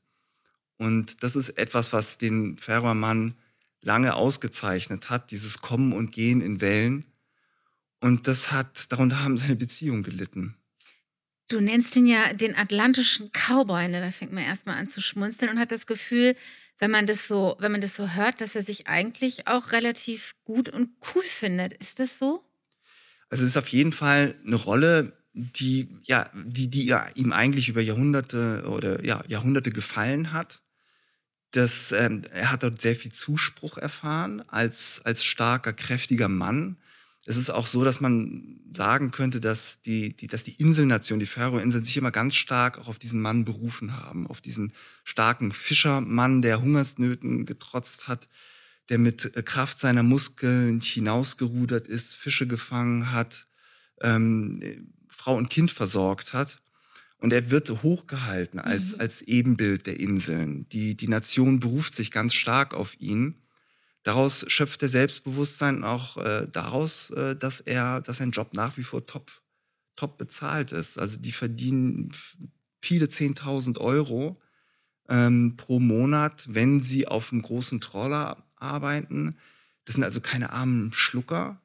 [0.78, 3.34] Und das ist etwas, was den Färöermann
[3.82, 7.04] lange ausgezeichnet hat, dieses Kommen und Gehen in Wellen.
[8.00, 10.56] Und das hat, darunter haben seine Beziehungen gelitten.
[11.48, 14.00] Du nennst ihn ja den atlantischen Cowboy, ne?
[14.00, 16.36] da fängt man erstmal an zu schmunzeln und hat das Gefühl,
[16.78, 20.34] wenn man das so, wenn man das so hört, dass er sich eigentlich auch relativ
[20.44, 21.74] gut und cool findet.
[21.74, 22.42] Ist das so?
[23.30, 27.68] Also es ist auf jeden Fall eine Rolle, die ja, die, die ja, ihm eigentlich
[27.68, 30.60] über Jahrhunderte oder ja, Jahrhunderte gefallen hat.
[31.52, 36.78] Das, ähm, er hat dort sehr viel Zuspruch erfahren als, als starker, kräftiger Mann
[37.24, 41.26] es ist auch so, dass man sagen könnte, dass die, die, dass die Inselnation, die
[41.26, 44.72] Färöerinseln, sich immer ganz stark auch auf diesen Mann berufen haben, auf diesen
[45.04, 48.28] starken Fischermann, der Hungersnöten getrotzt hat,
[48.88, 53.46] der mit äh, Kraft seiner Muskeln hinausgerudert ist, Fische gefangen hat,
[54.00, 56.60] ähm, Frau und Kind versorgt hat.
[57.18, 59.00] Und er wird hochgehalten als, mhm.
[59.00, 60.68] als Ebenbild der Inseln.
[60.70, 63.41] Die, die Nation beruft sich ganz stark auf ihn.
[64.02, 68.82] Daraus schöpft er Selbstbewusstsein auch äh, daraus, äh, dass er, dass sein Job nach wie
[68.82, 69.30] vor top,
[69.94, 70.98] top bezahlt ist.
[70.98, 72.12] Also die verdienen
[72.80, 74.40] viele 10.000 Euro
[75.08, 79.36] ähm, pro Monat, wenn sie auf einem großen Trawler arbeiten.
[79.84, 81.60] Das sind also keine armen Schlucker,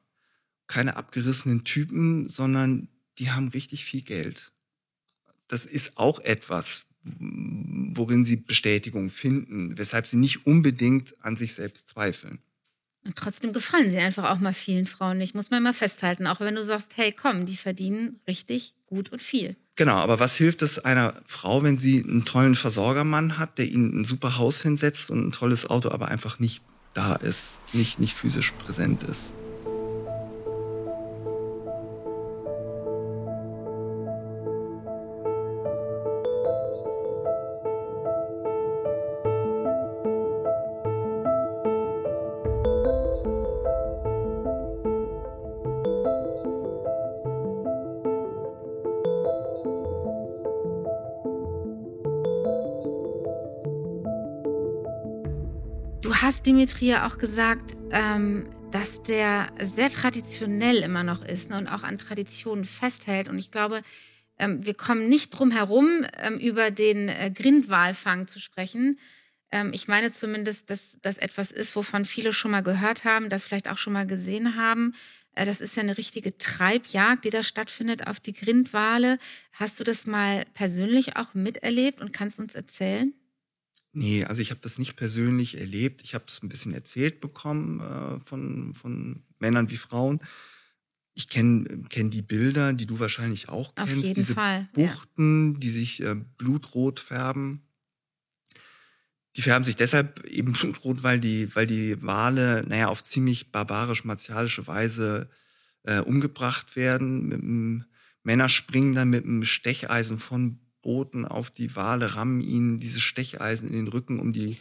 [0.68, 4.52] keine abgerissenen Typen, sondern die haben richtig viel Geld.
[5.48, 6.84] Das ist auch etwas,
[7.18, 12.38] worin sie Bestätigung finden, weshalb sie nicht unbedingt an sich selbst zweifeln.
[13.04, 16.26] Und trotzdem gefallen sie einfach auch mal vielen Frauen nicht, muss man mal festhalten.
[16.26, 19.56] Auch wenn du sagst, hey, komm, die verdienen richtig gut und viel.
[19.76, 24.00] Genau, aber was hilft es einer Frau, wenn sie einen tollen Versorgermann hat, der ihnen
[24.00, 26.62] ein super Haus hinsetzt und ein tolles Auto, aber einfach nicht
[26.94, 29.32] da ist, nicht, nicht physisch präsent ist?
[56.28, 61.68] Hast Dimitri ja auch gesagt, ähm, dass der sehr traditionell immer noch ist ne, und
[61.68, 63.28] auch an Traditionen festhält.
[63.28, 63.80] Und ich glaube,
[64.38, 68.98] ähm, wir kommen nicht drum herum, ähm, über den äh, Grindwalfang zu sprechen.
[69.50, 73.46] Ähm, ich meine zumindest, dass das etwas ist, wovon viele schon mal gehört haben, das
[73.46, 74.94] vielleicht auch schon mal gesehen haben.
[75.34, 79.18] Äh, das ist ja eine richtige Treibjagd, die da stattfindet auf die Grindwale.
[79.52, 83.14] Hast du das mal persönlich auch miterlebt und kannst uns erzählen?
[83.98, 86.02] Nee, also ich habe das nicht persönlich erlebt.
[86.04, 90.20] Ich habe es ein bisschen erzählt bekommen äh, von, von Männern wie Frauen.
[91.14, 93.92] Ich kenne kenn die Bilder, die du wahrscheinlich auch kennst.
[93.92, 94.68] Auf jeden diese Fall.
[94.72, 95.58] Buchten, ja.
[95.58, 97.62] die sich äh, blutrot färben.
[99.34, 104.68] Die färben sich deshalb eben blutrot, weil die, weil die Wale, naja, auf ziemlich barbarisch-martialische
[104.68, 105.28] Weise
[105.82, 107.84] äh, umgebracht werden.
[108.22, 113.68] Männer springen dann mit einem Stecheisen von Booten auf die Wale, rammen ihnen diese Stecheisen
[113.68, 114.58] in den Rücken, um die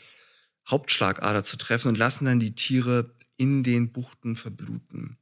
[0.67, 5.17] Hauptschlagader zu treffen und lassen dann die Tiere in den Buchten verbluten.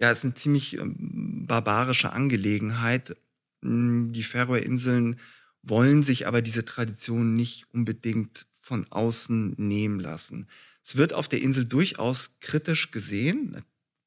[0.00, 3.16] Ja, es ist eine ziemlich ähm, barbarische Angelegenheit.
[3.62, 5.20] Hm, die Färöerinseln
[5.62, 10.48] wollen sich aber diese Tradition nicht unbedingt von außen nehmen lassen.
[10.82, 13.62] Es wird auf der Insel durchaus kritisch gesehen.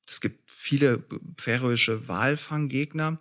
[0.08, 1.04] Es gibt viele
[1.38, 3.19] färöische Walfanggegner,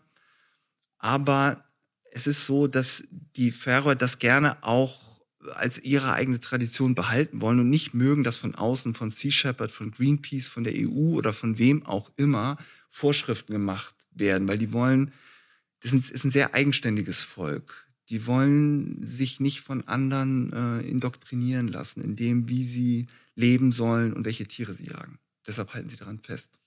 [0.98, 1.67] aber
[2.12, 5.08] es ist so, dass die Färöer das gerne auch
[5.54, 9.70] als ihre eigene Tradition behalten wollen und nicht mögen, dass von außen, von Sea Shepherd,
[9.70, 12.58] von Greenpeace, von der EU oder von wem auch immer
[12.90, 15.12] Vorschriften gemacht werden, weil die wollen,
[15.80, 17.86] das ist ein sehr eigenständiges Volk.
[18.08, 24.14] Die wollen sich nicht von anderen äh, indoktrinieren lassen, in dem, wie sie leben sollen
[24.14, 25.18] und welche Tiere sie jagen.
[25.46, 26.57] Deshalb halten sie daran fest.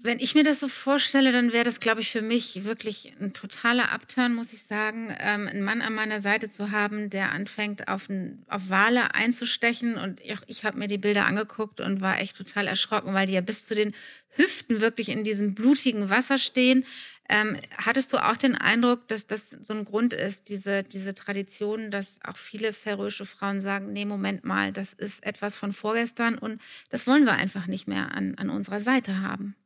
[0.00, 3.32] Wenn ich mir das so vorstelle, dann wäre das, glaube ich, für mich wirklich ein
[3.32, 7.88] totaler Upturn, muss ich sagen, ähm, einen Mann an meiner Seite zu haben, der anfängt,
[7.88, 9.98] auf, ein, auf Wale einzustechen.
[9.98, 13.32] Und ich, ich habe mir die Bilder angeguckt und war echt total erschrocken, weil die
[13.32, 13.92] ja bis zu den
[14.30, 16.84] Hüften wirklich in diesem blutigen Wasser stehen.
[17.28, 21.90] Ähm, hattest du auch den Eindruck, dass das so ein Grund ist, diese, diese Tradition,
[21.90, 26.60] dass auch viele färöische Frauen sagen, nee, Moment mal, das ist etwas von vorgestern und
[26.88, 29.56] das wollen wir einfach nicht mehr an, an unserer Seite haben?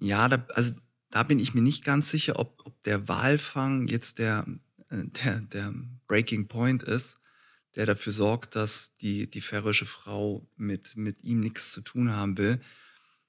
[0.00, 0.74] Ja, da, also
[1.10, 4.46] da bin ich mir nicht ganz sicher, ob, ob der Walfang jetzt der,
[4.90, 5.74] äh, der, der
[6.06, 7.18] Breaking Point ist,
[7.74, 12.38] der dafür sorgt, dass die, die färöische Frau mit, mit ihm nichts zu tun haben
[12.38, 12.60] will.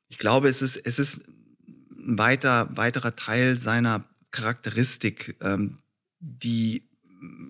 [0.07, 5.79] Ich glaube, es ist, es ist ein weiter, weiterer Teil seiner Charakteristik, ähm,
[6.19, 6.87] die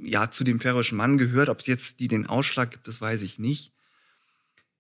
[0.03, 1.49] ja zu dem färöischen Mann gehört.
[1.49, 3.73] Ob es jetzt die den Ausschlag gibt, das weiß ich nicht.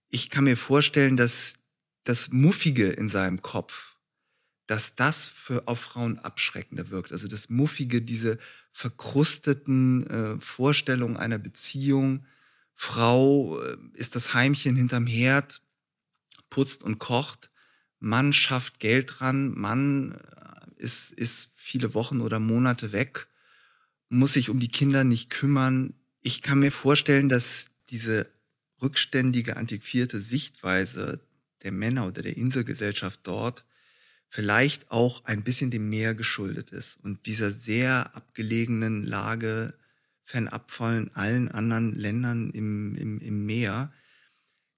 [0.09, 1.55] Ich kann mir vorstellen, dass
[2.03, 3.96] das Muffige in seinem Kopf,
[4.67, 7.13] dass das für auf Frauen abschreckender wirkt.
[7.13, 8.37] Also das Muffige, diese
[8.71, 12.25] verkrusteten äh, Vorstellungen einer Beziehung.
[12.75, 15.61] Frau äh, ist das Heimchen hinterm Herd,
[16.49, 17.49] putzt und kocht.
[17.99, 19.57] Mann schafft Geld dran.
[19.57, 23.27] Mann äh, ist, ist viele Wochen oder Monate weg,
[24.09, 25.93] muss sich um die Kinder nicht kümmern.
[26.21, 28.29] Ich kann mir vorstellen, dass diese
[28.81, 31.21] rückständige, antiquierte Sichtweise
[31.63, 33.63] der Männer oder der Inselgesellschaft dort
[34.29, 39.73] vielleicht auch ein bisschen dem Meer geschuldet ist und dieser sehr abgelegenen Lage
[40.23, 43.93] fernab von allen anderen Ländern im, im, im Meer,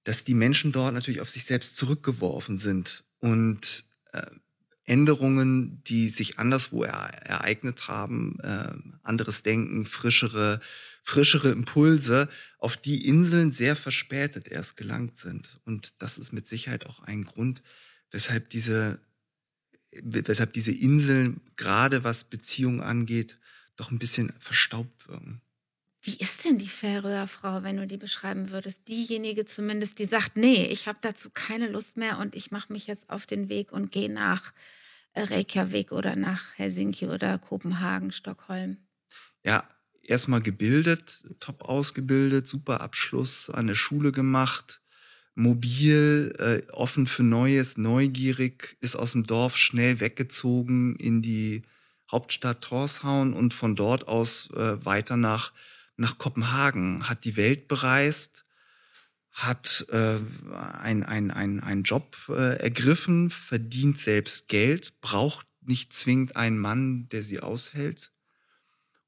[0.04, 3.84] dass die Menschen dort natürlich auf sich selbst zurückgeworfen sind und
[4.14, 4.28] äh,
[4.86, 10.62] Änderungen, die sich anderswo er, ereignet haben, äh, anderes Denken, frischere,
[11.04, 15.60] frischere Impulse, auf die Inseln sehr verspätet erst gelangt sind.
[15.66, 17.62] Und das ist mit Sicherheit auch ein Grund,
[18.10, 19.00] weshalb diese
[19.92, 23.38] weshalb diese Inseln, gerade was Beziehungen angeht,
[23.76, 25.42] doch ein bisschen verstaubt wirken.
[26.02, 28.88] Wie ist denn die Färöer Frau, wenn du die beschreiben würdest?
[28.88, 32.88] Diejenige zumindest, die sagt, nee, ich habe dazu keine Lust mehr und ich mache mich
[32.88, 34.54] jetzt auf den Weg und gehe nach
[35.14, 38.78] äh, Reykjavik oder nach Helsinki oder Kopenhagen, Stockholm.
[39.44, 39.70] Ja,
[40.02, 44.79] erstmal gebildet, top ausgebildet, super Abschluss an der Schule gemacht,
[45.40, 51.64] mobil, äh, offen für Neues, neugierig, ist aus dem Dorf schnell weggezogen in die
[52.12, 55.54] Hauptstadt Torshavn und von dort aus äh, weiter nach,
[55.96, 58.46] nach Kopenhagen, hat die Welt bereist,
[59.32, 60.18] hat äh,
[60.52, 67.08] ein, ein, ein, einen Job äh, ergriffen, verdient selbst Geld, braucht nicht zwingend einen Mann,
[67.10, 68.12] der sie aushält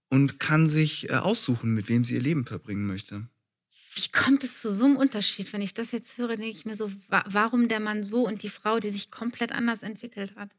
[0.09, 3.27] und kann sich äh, aussuchen, mit wem sie ihr Leben verbringen möchte.
[3.93, 5.51] Wie kommt es zu so einem Unterschied?
[5.51, 8.49] Wenn ich das jetzt höre, denke ich mir so, warum der Mann so und die
[8.49, 10.49] Frau, die sich komplett anders entwickelt hat?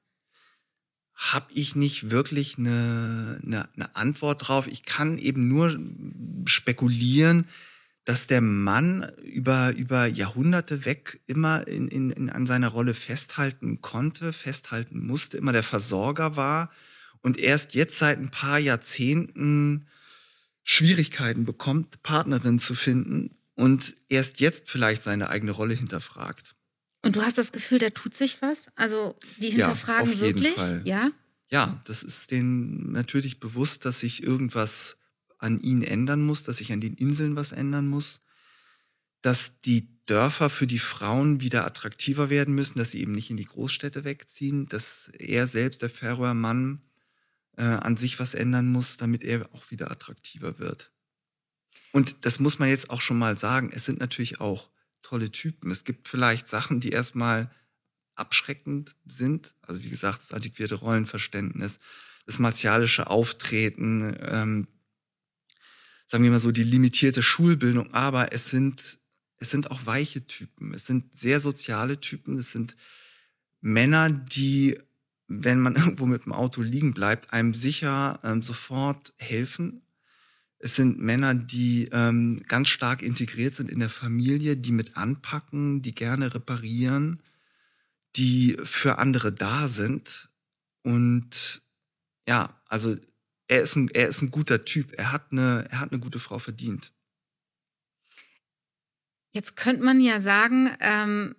[1.14, 4.66] Habe ich nicht wirklich eine, eine, eine Antwort drauf.
[4.66, 5.79] Ich kann eben nur
[6.47, 7.47] spekulieren,
[8.05, 13.81] dass der Mann über, über Jahrhunderte weg immer in, in, in, an seiner Rolle festhalten
[13.81, 16.71] konnte, festhalten musste, immer der Versorger war
[17.23, 19.87] und erst jetzt seit ein paar Jahrzehnten
[20.64, 26.55] Schwierigkeiten bekommt, Partnerin zu finden und erst jetzt vielleicht seine eigene Rolle hinterfragt.
[27.03, 28.68] Und du hast das Gefühl, da tut sich was?
[28.77, 30.44] Also die hinterfragen ja, auf wirklich?
[30.44, 30.83] Jeden Fall.
[30.85, 31.11] Ja.
[31.51, 34.96] Ja, das ist denen natürlich bewusst, dass sich irgendwas
[35.38, 38.20] an ihnen ändern muss, dass sich an den Inseln was ändern muss,
[39.20, 43.37] dass die Dörfer für die Frauen wieder attraktiver werden müssen, dass sie eben nicht in
[43.37, 46.81] die Großstädte wegziehen, dass er selbst, der Färöer Mann,
[47.62, 50.90] äh, an sich was ändern muss, damit er auch wieder attraktiver wird.
[51.92, 53.70] Und das muss man jetzt auch schon mal sagen.
[53.72, 54.70] Es sind natürlich auch
[55.03, 55.70] tolle Typen.
[55.70, 57.51] Es gibt vielleicht Sachen, die erstmal
[58.16, 59.55] abschreckend sind.
[59.62, 61.79] Also wie gesagt, das antiquierte Rollenverständnis,
[62.27, 64.68] das martialische Auftreten, ähm,
[66.07, 67.94] sagen wir mal so, die limitierte Schulbildung.
[67.94, 68.98] Aber es sind
[69.42, 70.72] es sind auch weiche Typen.
[70.72, 72.38] Es sind sehr soziale Typen.
[72.38, 72.77] Es sind
[73.61, 74.79] Männer, die,
[75.40, 79.83] wenn man irgendwo mit dem Auto liegen bleibt, einem sicher ähm, sofort helfen.
[80.59, 85.83] Es sind Männer, die ähm, ganz stark integriert sind in der Familie, die mit anpacken,
[85.83, 87.21] die gerne reparieren,
[88.14, 90.29] die für andere da sind.
[90.83, 91.62] Und
[92.29, 92.97] ja, also
[93.49, 94.92] er ist ein, er ist ein guter Typ.
[94.97, 96.92] Er hat eine, er hat eine gute Frau verdient.
[99.33, 101.35] Jetzt könnte man ja sagen, ähm,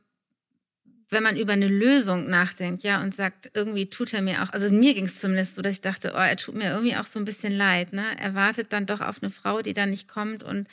[1.14, 4.70] wenn man über eine Lösung nachdenkt, ja, und sagt, irgendwie tut er mir auch, also
[4.70, 7.20] mir ging es zumindest so, dass ich dachte, oh, er tut mir irgendwie auch so
[7.20, 8.04] ein bisschen leid, ne?
[8.20, 10.68] Er wartet dann doch auf eine Frau, die dann nicht kommt und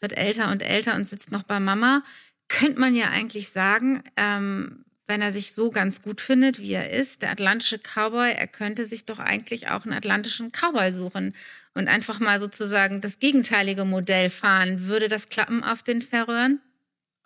[0.00, 2.04] wird älter und älter und sitzt noch bei Mama.
[2.48, 6.90] Könnte man ja eigentlich sagen, ähm, wenn er sich so ganz gut findet, wie er
[6.90, 11.34] ist, der atlantische Cowboy, er könnte sich doch eigentlich auch einen atlantischen Cowboy suchen
[11.74, 14.86] und einfach mal sozusagen das gegenteilige Modell fahren.
[14.86, 16.60] Würde das klappen auf den Färöern?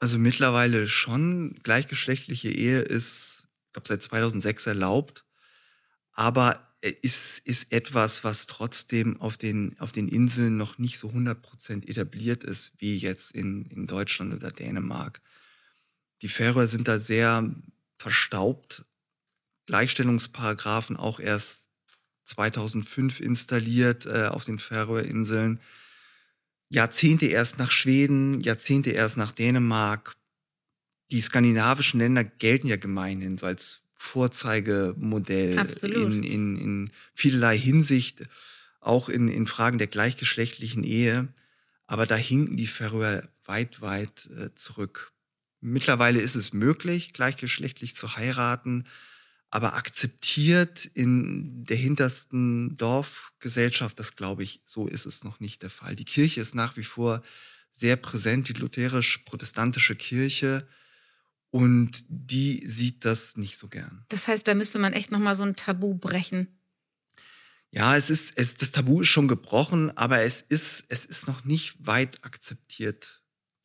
[0.01, 1.61] Also mittlerweile schon.
[1.63, 5.25] Gleichgeschlechtliche Ehe ist, ich glaube, seit 2006 erlaubt.
[6.13, 11.87] Aber ist, ist etwas, was trotzdem auf den, auf den Inseln noch nicht so 100%
[11.87, 15.21] etabliert ist, wie jetzt in, in Deutschland oder Dänemark.
[16.23, 17.55] Die Färöer sind da sehr
[17.99, 18.87] verstaubt.
[19.67, 21.69] Gleichstellungsparagraphen auch erst
[22.25, 25.61] 2005 installiert äh, auf den Färöerinseln.
[26.71, 30.17] Jahrzehnte erst nach Schweden, Jahrzehnte erst nach Dänemark.
[31.11, 38.23] Die skandinavischen Länder gelten ja gemeinhin so als Vorzeigemodell in, in, in vielerlei Hinsicht,
[38.81, 41.29] auch in, in Fragen der gleichgeschlechtlichen Ehe.
[41.87, 45.13] Aber da hinken die Färöer weit, weit äh, zurück.
[45.61, 48.87] Mittlerweile ist es möglich, gleichgeschlechtlich zu heiraten
[49.51, 55.71] aber akzeptiert in der hintersten Dorfgesellschaft, das glaube ich, so ist es noch nicht der
[55.71, 55.97] Fall.
[55.97, 57.23] Die Kirche ist nach wie vor
[57.73, 60.69] sehr präsent, die lutherisch-protestantische Kirche.
[61.51, 64.05] Und die sieht das nicht so gern.
[64.09, 66.47] Das heißt, da müsste man echt nochmal so ein Tabu brechen.
[67.73, 71.45] Ja, es ist, es, das Tabu ist schon gebrochen, aber es ist, es ist noch
[71.45, 73.23] nicht weit akzeptiert.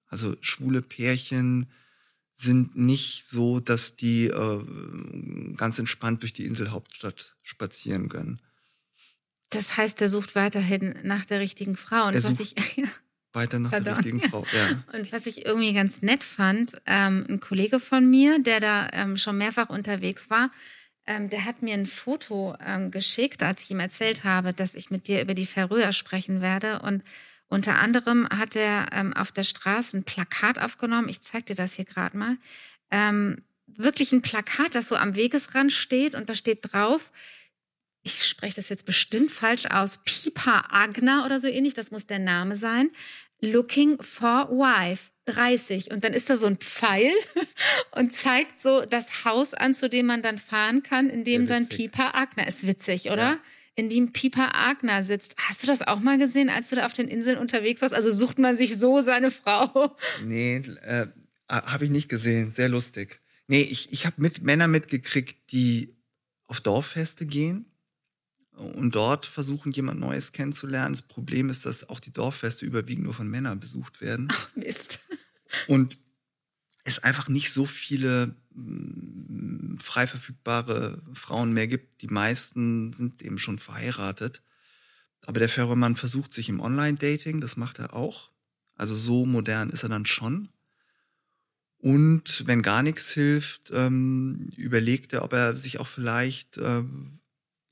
[0.07, 1.71] Also schwule Pärchen,
[2.35, 4.63] sind nicht so, dass die äh,
[5.55, 8.41] ganz entspannt durch die Inselhauptstadt spazieren können.
[9.49, 12.07] Das heißt, er sucht weiterhin nach der richtigen Frau.
[12.07, 12.55] Und er was ich
[13.33, 13.85] weiter nach Pardon.
[13.85, 14.45] der richtigen Frau.
[14.53, 14.83] Ja.
[14.97, 19.17] Und was ich irgendwie ganz nett fand, ähm, ein Kollege von mir, der da ähm,
[19.17, 20.51] schon mehrfach unterwegs war,
[21.07, 24.89] ähm, der hat mir ein Foto ähm, geschickt, als ich ihm erzählt habe, dass ich
[24.89, 26.79] mit dir über die Färöer sprechen werde.
[26.79, 27.03] Und
[27.47, 31.09] unter anderem hat er ähm, auf der Straße ein Plakat aufgenommen.
[31.09, 32.37] Ich zeige dir das hier gerade mal.
[32.91, 37.11] Ähm, wirklich ein Plakat, das so am Wegesrand steht und da steht drauf,
[38.03, 42.19] ich spreche das jetzt bestimmt falsch aus, Pipa Agner oder so ähnlich, das muss der
[42.19, 42.91] Name sein.
[43.41, 45.09] Looking for Wife.
[45.25, 45.89] 30.
[45.89, 47.11] Und dann ist da so ein Pfeil
[47.91, 51.67] und zeigt so das Haus an, zu dem man dann fahren kann, in dem dann
[51.67, 52.67] Pipa Agner ist.
[52.67, 53.23] Witzig, oder?
[53.23, 53.39] Ja
[53.75, 55.35] in dem Pipa Agner sitzt.
[55.37, 57.93] Hast du das auch mal gesehen, als du da auf den Inseln unterwegs warst?
[57.93, 59.95] Also sucht man sich so seine Frau?
[60.23, 61.07] Nee, äh,
[61.49, 62.51] habe ich nicht gesehen.
[62.51, 63.19] Sehr lustig.
[63.47, 65.95] Nee, ich, ich habe mit Männer mitgekriegt, die
[66.47, 67.65] auf Dorffeste gehen
[68.53, 70.93] und dort versuchen, jemand Neues kennenzulernen.
[70.93, 74.29] Das Problem ist, dass auch die Dorffeste überwiegend nur von Männern besucht werden.
[74.31, 75.01] Ach, Mist.
[75.67, 75.97] Und
[76.85, 82.01] es einfach nicht so viele mh, frei verfügbare Frauen mehr gibt.
[82.01, 84.41] Die meisten sind eben schon verheiratet.
[85.25, 88.29] Aber der Fährmann versucht sich im Online-Dating, das macht er auch.
[88.75, 90.49] Also so modern ist er dann schon.
[91.79, 97.19] Und wenn gar nichts hilft, ähm, überlegt er, ob er sich auch vielleicht, ähm,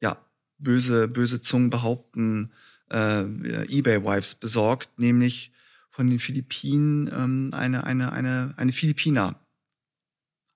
[0.02, 0.18] ja,
[0.58, 2.52] böse, böse Zungen behaupten,
[2.92, 3.24] äh,
[3.68, 5.53] Ebay-Wives besorgt, nämlich
[5.94, 9.40] von den Philippinen ähm, eine, eine, eine, eine Philippiner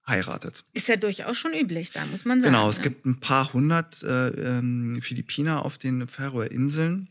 [0.07, 0.65] heiratet.
[0.73, 2.53] Ist ja durchaus schon üblich, da muss man sagen.
[2.53, 2.85] Genau, es ne?
[2.85, 7.09] gibt ein paar hundert äh, ähm, Philippiner auf den Färöerinseln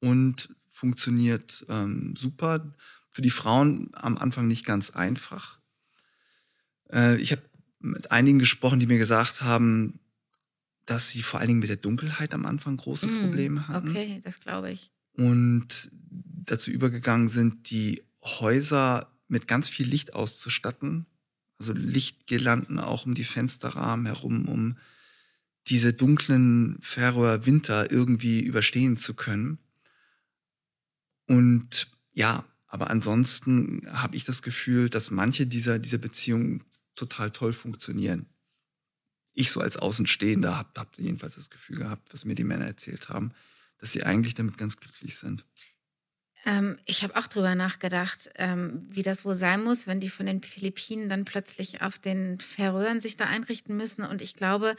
[0.00, 2.74] und funktioniert ähm, super.
[3.10, 5.60] Für die Frauen am Anfang nicht ganz einfach.
[6.90, 7.42] Äh, ich habe
[7.78, 10.00] mit einigen gesprochen, die mir gesagt haben,
[10.86, 13.90] dass sie vor allen Dingen mit der Dunkelheit am Anfang große mm, Probleme hatten.
[13.90, 21.06] Okay, das glaube ich und dazu übergegangen sind, die Häuser mit ganz viel Licht auszustatten.
[21.58, 24.78] Also Lichtgirlanden auch um die Fensterrahmen herum, um
[25.68, 29.58] diese dunklen Färöer Winter irgendwie überstehen zu können.
[31.26, 37.52] Und ja, aber ansonsten habe ich das Gefühl, dass manche dieser, dieser Beziehungen total toll
[37.52, 38.26] funktionieren.
[39.34, 43.08] Ich so als Außenstehender habe hab jedenfalls das Gefühl gehabt, was mir die Männer erzählt
[43.08, 43.32] haben,
[43.82, 45.44] dass sie eigentlich damit ganz glücklich sind.
[46.44, 50.24] Ähm, ich habe auch drüber nachgedacht, ähm, wie das wohl sein muss, wenn die von
[50.24, 54.04] den Philippinen dann plötzlich auf den Färöern sich da einrichten müssen.
[54.04, 54.76] Und ich glaube,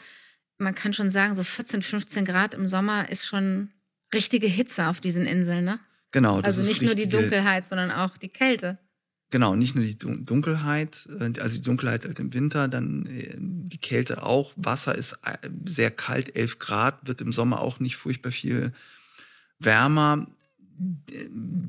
[0.57, 3.71] man kann schon sagen, so 14, 15 Grad im Sommer ist schon
[4.13, 5.79] richtige Hitze auf diesen Inseln, ne?
[6.11, 6.41] Genau.
[6.41, 8.77] Das also nicht nur die Dunkelheit, sondern auch die Kälte.
[9.33, 13.79] Genau, nicht nur die Dunkelheit, äh, also die Dunkelheit halt im Winter, dann äh, die
[13.79, 14.53] Kälte auch.
[14.57, 18.73] Wasser ist äh, sehr kalt, 11 Grad, wird im Sommer auch nicht furchtbar viel
[19.57, 20.27] wärmer.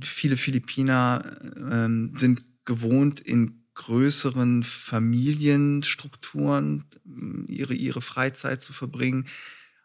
[0.03, 1.25] Viele Philippiner
[1.57, 6.85] ähm, sind gewohnt, in größeren Familienstrukturen
[7.49, 9.25] ihre, ihre Freizeit zu verbringen.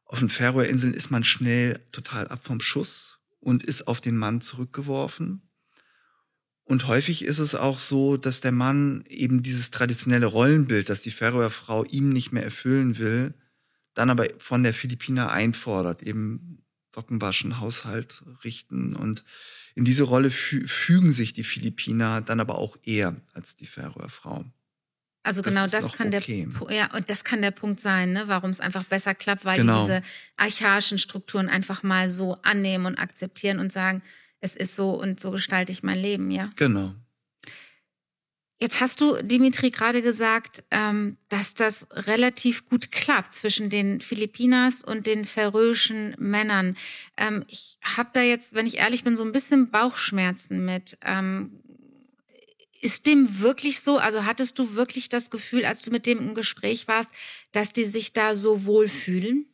[0.03, 4.41] Auf den Färöerinseln ist man schnell total ab vom Schuss und ist auf den Mann
[4.41, 5.43] zurückgeworfen.
[6.70, 11.09] Und häufig ist es auch so, dass der Mann eben dieses traditionelle Rollenbild, das die
[11.09, 13.34] Färöer Frau ihm nicht mehr erfüllen will,
[13.95, 16.61] dann aber von der Philippiner einfordert, eben
[16.93, 18.95] Socken waschen, Haushalt richten.
[18.95, 19.24] Und
[19.74, 24.09] in diese Rolle fü fügen sich die Philippiner dann aber auch eher als die Färöer
[24.09, 24.45] Frau.
[25.24, 26.47] Also genau das, das kann okay.
[26.67, 29.57] der ja und das kann der Punkt sein, ne, warum es einfach besser klappt, weil
[29.57, 29.88] genau.
[29.88, 30.03] die diese
[30.38, 34.03] archaischen Strukturen einfach mal so annehmen und akzeptieren und sagen,
[34.41, 36.51] es ist so und so gestalte ich mein Leben, ja.
[36.55, 36.93] Genau.
[38.61, 44.83] Jetzt hast du, Dimitri, gerade gesagt, ähm, dass das relativ gut klappt zwischen den Philippinas
[44.83, 46.75] und den färöischen Männern.
[47.15, 50.97] Ähm, ich habe da jetzt, wenn ich ehrlich bin, so ein bisschen Bauchschmerzen mit.
[51.05, 51.61] Ähm,
[52.81, 53.97] ist dem wirklich so?
[53.97, 57.09] Also hattest du wirklich das Gefühl, als du mit dem im Gespräch warst,
[57.53, 59.45] dass die sich da so wohlfühlen?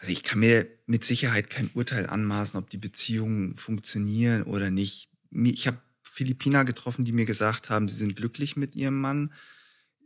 [0.00, 5.10] Also ich kann mir mit Sicherheit kein Urteil anmaßen, ob die Beziehungen funktionieren oder nicht.
[5.30, 9.34] Ich habe Philippiner getroffen, die mir gesagt haben, sie sind glücklich mit ihrem Mann.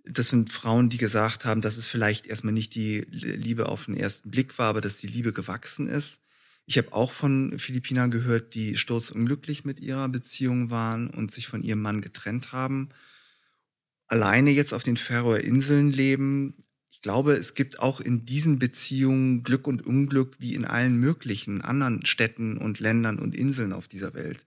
[0.05, 3.97] Das sind Frauen, die gesagt haben, dass es vielleicht erstmal nicht die Liebe auf den
[3.97, 6.21] ersten Blick war, aber dass die Liebe gewachsen ist.
[6.67, 11.63] Ich habe auch von Philippiner gehört, die sturzunglücklich mit ihrer Beziehung waren und sich von
[11.63, 12.89] ihrem Mann getrennt haben.
[14.09, 16.64] Alleine jetzt auf den Färöerinseln leben,
[17.05, 22.07] glaube, es gibt auch in diesen Beziehungen Glück und Unglück wie in allen möglichen anderen
[22.07, 24.47] Städten und Ländern und Inseln auf dieser Welt.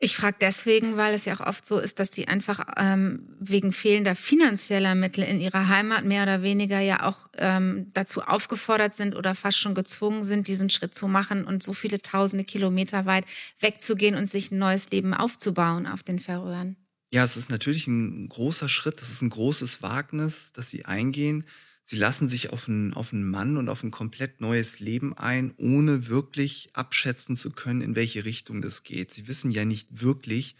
[0.00, 3.72] Ich frage deswegen, weil es ja auch oft so ist, dass die einfach ähm, wegen
[3.72, 9.14] fehlender finanzieller Mittel in ihrer Heimat mehr oder weniger ja auch ähm, dazu aufgefordert sind
[9.14, 13.26] oder fast schon gezwungen sind, diesen Schritt zu machen und so viele tausende Kilometer weit
[13.60, 16.81] wegzugehen und sich ein neues Leben aufzubauen auf den Färöern.
[17.12, 21.44] Ja, es ist natürlich ein großer Schritt, das ist ein großes Wagnis, das sie eingehen.
[21.82, 25.52] Sie lassen sich auf einen, auf einen Mann und auf ein komplett neues Leben ein,
[25.58, 29.12] ohne wirklich abschätzen zu können, in welche Richtung das geht.
[29.12, 30.56] Sie wissen ja nicht wirklich,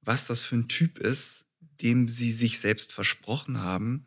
[0.00, 1.46] was das für ein Typ ist,
[1.80, 4.06] dem sie sich selbst versprochen haben.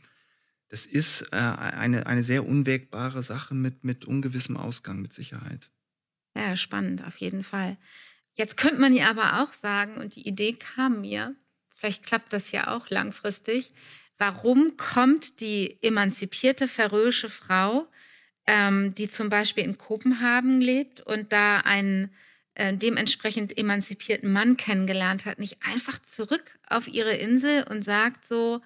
[0.70, 5.70] Das ist äh, eine, eine sehr unwägbare Sache mit, mit ungewissem Ausgang, mit Sicherheit.
[6.34, 7.78] Ja, spannend, auf jeden Fall.
[8.36, 11.36] Jetzt könnte man ja aber auch sagen, und die Idee kam mir,
[11.80, 13.71] vielleicht klappt das ja auch langfristig,
[14.17, 17.88] warum kommt die emanzipierte färöische Frau,
[18.45, 22.11] ähm, die zum Beispiel in Kopenhagen lebt und da einen
[22.55, 28.61] äh, dementsprechend emanzipierten Mann kennengelernt hat, nicht einfach zurück auf ihre Insel und sagt so,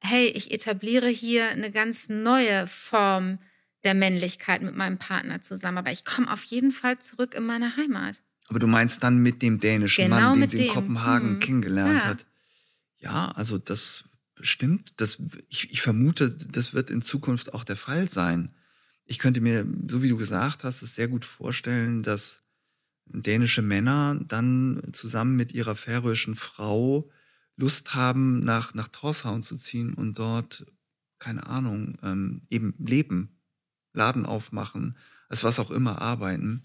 [0.00, 3.38] hey, ich etabliere hier eine ganz neue Form
[3.84, 7.76] der Männlichkeit mit meinem Partner zusammen, aber ich komme auf jeden Fall zurück in meine
[7.76, 8.20] Heimat.
[8.48, 10.74] Aber du meinst dann mit dem dänischen genau Mann, den sie in dem.
[10.74, 11.40] Kopenhagen hm.
[11.40, 12.04] kennengelernt ja.
[12.04, 12.26] hat.
[13.00, 14.04] Ja, also das
[14.40, 14.94] stimmt.
[14.98, 18.54] Das, ich, ich vermute, das wird in Zukunft auch der Fall sein.
[19.04, 22.42] Ich könnte mir, so wie du gesagt hast, es sehr gut vorstellen, dass
[23.06, 27.10] dänische Männer dann zusammen mit ihrer färöischen Frau
[27.56, 30.64] Lust haben, nach, nach Torshavn zu ziehen und dort,
[31.18, 33.40] keine Ahnung, ähm, eben leben,
[33.92, 34.96] Laden aufmachen,
[35.28, 36.62] als was auch immer arbeiten.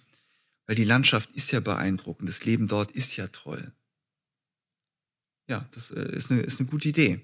[0.67, 3.73] Weil die Landschaft ist ja beeindruckend, das Leben dort ist ja toll
[5.47, 7.21] ja, das äh, ist eine, ist eine gute Idee.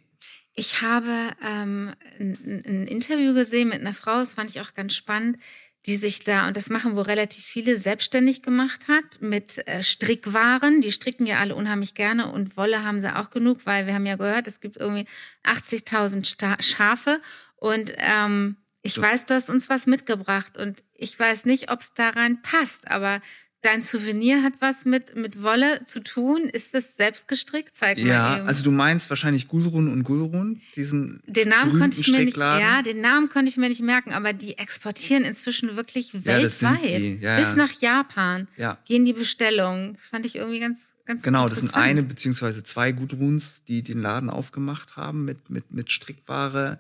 [0.54, 4.94] Ich habe ähm, ein, ein, Interview gesehen mit einer Frau, das fand ich auch ganz
[4.94, 5.38] spannend,
[5.86, 10.82] die sich da, und das machen wohl relativ viele, selbstständig gemacht hat mit äh, Strickwaren.
[10.82, 14.06] Die stricken ja alle unheimlich gerne und Wolle haben sie auch genug, weil wir haben
[14.06, 15.08] ja gehört, es gibt irgendwie
[15.44, 17.22] 80.000 Schafe
[17.56, 19.02] und ähm, ich so.
[19.02, 22.90] weiß, du hast uns was mitgebracht und ich weiß nicht, ob es da rein passt,
[22.90, 23.22] aber
[23.64, 26.50] Dein Souvenir hat was mit, mit Wolle zu tun.
[26.52, 27.76] Ist das selbst gestrickt?
[27.76, 28.08] Zeig mal.
[28.08, 28.48] Ja, eben.
[28.48, 32.82] also du meinst wahrscheinlich Gulrun und Gulrun, diesen den Namen konnte ich mir nicht, Ja,
[32.82, 37.22] den Namen konnte ich mir nicht merken, aber die exportieren inzwischen wirklich ja, weltweit.
[37.22, 38.80] Ja, Bis nach Japan ja.
[38.86, 39.94] gehen die Bestellungen.
[39.94, 44.02] Das fand ich irgendwie ganz, ganz Genau, das sind eine beziehungsweise zwei Gudruns, die den
[44.02, 46.80] Laden aufgemacht haben mit, mit, mit Strickware.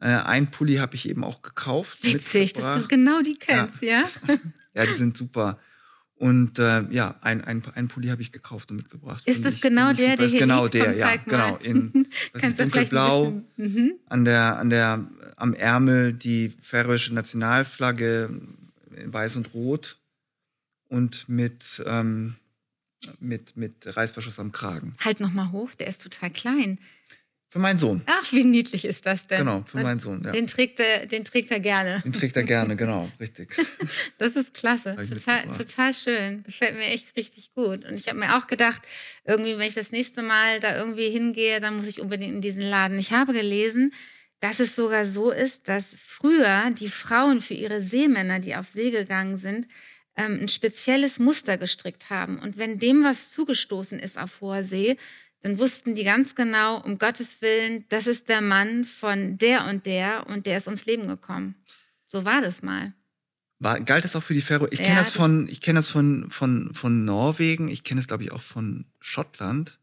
[0.00, 2.04] Äh, ein Pulli habe ich eben auch gekauft.
[2.04, 4.04] Witzig, dass du genau die kennst, ja?
[4.76, 5.60] Ja, die sind super.
[6.24, 9.22] Und äh, ja, ein, ein, ein Pulli habe ich gekauft und mitgebracht.
[9.26, 10.16] Ist das genau der, super.
[10.16, 11.56] der hier genau der, ja, genau.
[11.56, 13.92] In Kannst dunkelblau, mhm.
[14.06, 15.06] an der, an der,
[15.36, 18.40] am Ärmel die färöische Nationalflagge
[18.96, 19.98] in weiß und rot
[20.88, 22.36] und mit, ähm,
[23.20, 24.94] mit, mit Reißverschluss am Kragen.
[25.04, 26.78] Halt nochmal hoch, der ist total klein.
[27.54, 28.02] Für meinen Sohn.
[28.06, 29.38] Ach, wie niedlich ist das denn?
[29.38, 30.24] Genau, für meinen Sohn.
[30.24, 30.32] Ja.
[30.32, 32.00] Den, trägt er, den trägt er gerne.
[32.04, 33.56] Den trägt er gerne, genau, richtig.
[34.18, 34.96] das ist klasse.
[34.96, 36.42] Total, total schön.
[36.42, 37.84] Gefällt mir echt richtig gut.
[37.84, 38.82] Und ich habe mir auch gedacht,
[39.24, 42.64] irgendwie, wenn ich das nächste Mal da irgendwie hingehe, dann muss ich unbedingt in diesen
[42.64, 42.98] Laden.
[42.98, 43.92] Ich habe gelesen,
[44.40, 48.90] dass es sogar so ist, dass früher die Frauen für ihre Seemänner, die auf See
[48.90, 49.68] gegangen sind,
[50.16, 52.40] ähm, ein spezielles Muster gestrickt haben.
[52.40, 54.96] Und wenn dem was zugestoßen ist auf hoher See,
[55.44, 59.84] dann wussten die ganz genau, um Gottes Willen, das ist der Mann von der und
[59.84, 61.54] der und der ist ums Leben gekommen.
[62.06, 62.94] So war das mal.
[63.58, 64.72] War, galt das auch für die Färöer?
[64.72, 68.06] Ich ja, kenne das von, ich kenne das von, von, von Norwegen, ich kenne es,
[68.06, 69.78] glaube ich, auch von Schottland,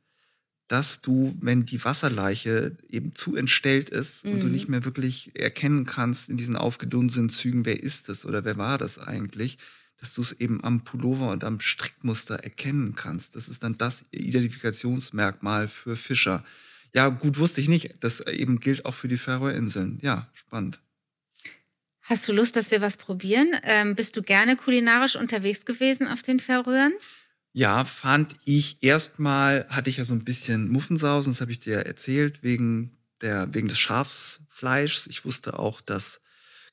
[0.68, 4.32] dass du, wenn die Wasserleiche eben zu entstellt ist mhm.
[4.32, 4.54] und du mhm.
[4.54, 8.80] nicht mehr wirklich erkennen kannst in diesen aufgedunsenen Zügen, wer ist es oder wer war
[8.80, 9.60] das eigentlich,
[10.02, 13.36] dass du es eben am Pullover und am Strickmuster erkennen kannst.
[13.36, 16.44] Das ist dann das Identifikationsmerkmal für Fischer.
[16.94, 17.96] Ja, gut, wusste ich nicht.
[18.00, 20.00] Das eben gilt auch für die Färöerinseln.
[20.02, 20.80] Ja, spannend.
[22.02, 23.56] Hast du Lust, dass wir was probieren?
[23.62, 26.94] Ähm, bist du gerne kulinarisch unterwegs gewesen auf den Färöern?
[27.54, 31.78] Ja, fand ich erstmal, hatte ich ja so ein bisschen Muffensausen, das habe ich dir
[31.86, 35.08] erzählt, wegen, der, wegen des Schafsfleischs.
[35.08, 36.22] Ich wusste auch, dass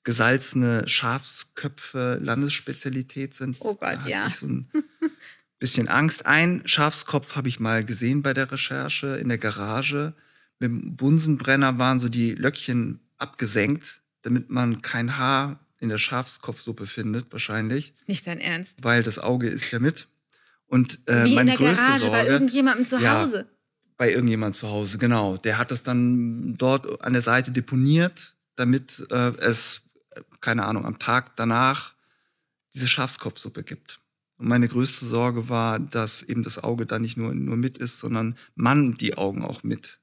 [0.04, 3.56] gesalzene Schafsköpfe Landesspezialität sind.
[3.60, 4.26] Oh Gott, da ja.
[4.26, 4.70] Ich so ein
[5.58, 6.26] bisschen Angst.
[6.26, 10.14] Ein Schafskopf habe ich mal gesehen bei der Recherche in der Garage.
[10.58, 16.86] Mit dem Bunsenbrenner waren so die Löckchen abgesenkt, damit man kein Haar in der Schafskopfsuppe
[16.86, 17.92] findet, wahrscheinlich.
[17.92, 18.74] Ist nicht dein Ernst.
[18.82, 20.08] Weil das Auge ist ja mit.
[20.66, 22.16] Und äh, Wie meine in der größte Garage, Sorge.
[22.16, 23.36] Bei irgendjemandem zu Hause.
[23.36, 23.44] Ja,
[23.96, 25.36] bei irgendjemandem zu Hause, genau.
[25.36, 29.82] Der hat das dann dort an der Seite deponiert, damit äh, es
[30.40, 31.94] keine Ahnung, am Tag danach
[32.74, 34.00] diese Schafskopfsuppe gibt.
[34.38, 37.98] Und meine größte Sorge war, dass eben das Auge da nicht nur, nur mit ist,
[37.98, 39.98] sondern man die Augen auch mit,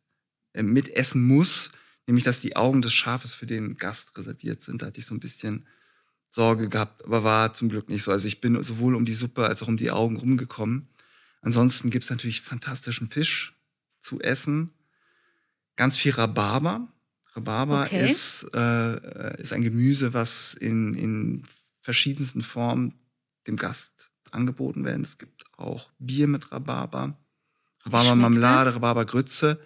[0.54, 1.72] äh, mitessen muss.
[2.06, 4.82] Nämlich, dass die Augen des Schafes für den Gast reserviert sind.
[4.82, 5.66] Da hatte ich so ein bisschen
[6.30, 8.12] Sorge gehabt, aber war zum Glück nicht so.
[8.12, 10.90] Also ich bin sowohl um die Suppe als auch um die Augen rumgekommen.
[11.42, 13.56] Ansonsten gibt's natürlich fantastischen Fisch
[14.02, 14.72] zu essen.
[15.78, 16.92] Ganz viel Rhabarber.
[17.36, 18.10] Rhabarber okay.
[18.10, 21.44] ist, äh, ist ein Gemüse, was in, in
[21.82, 22.94] verschiedensten Formen
[23.46, 25.04] dem Gast angeboten werden.
[25.04, 27.18] Es gibt auch Bier mit Rhabarber,
[27.86, 29.60] Rhabarber-Marmelade, Rhabarber-Grütze.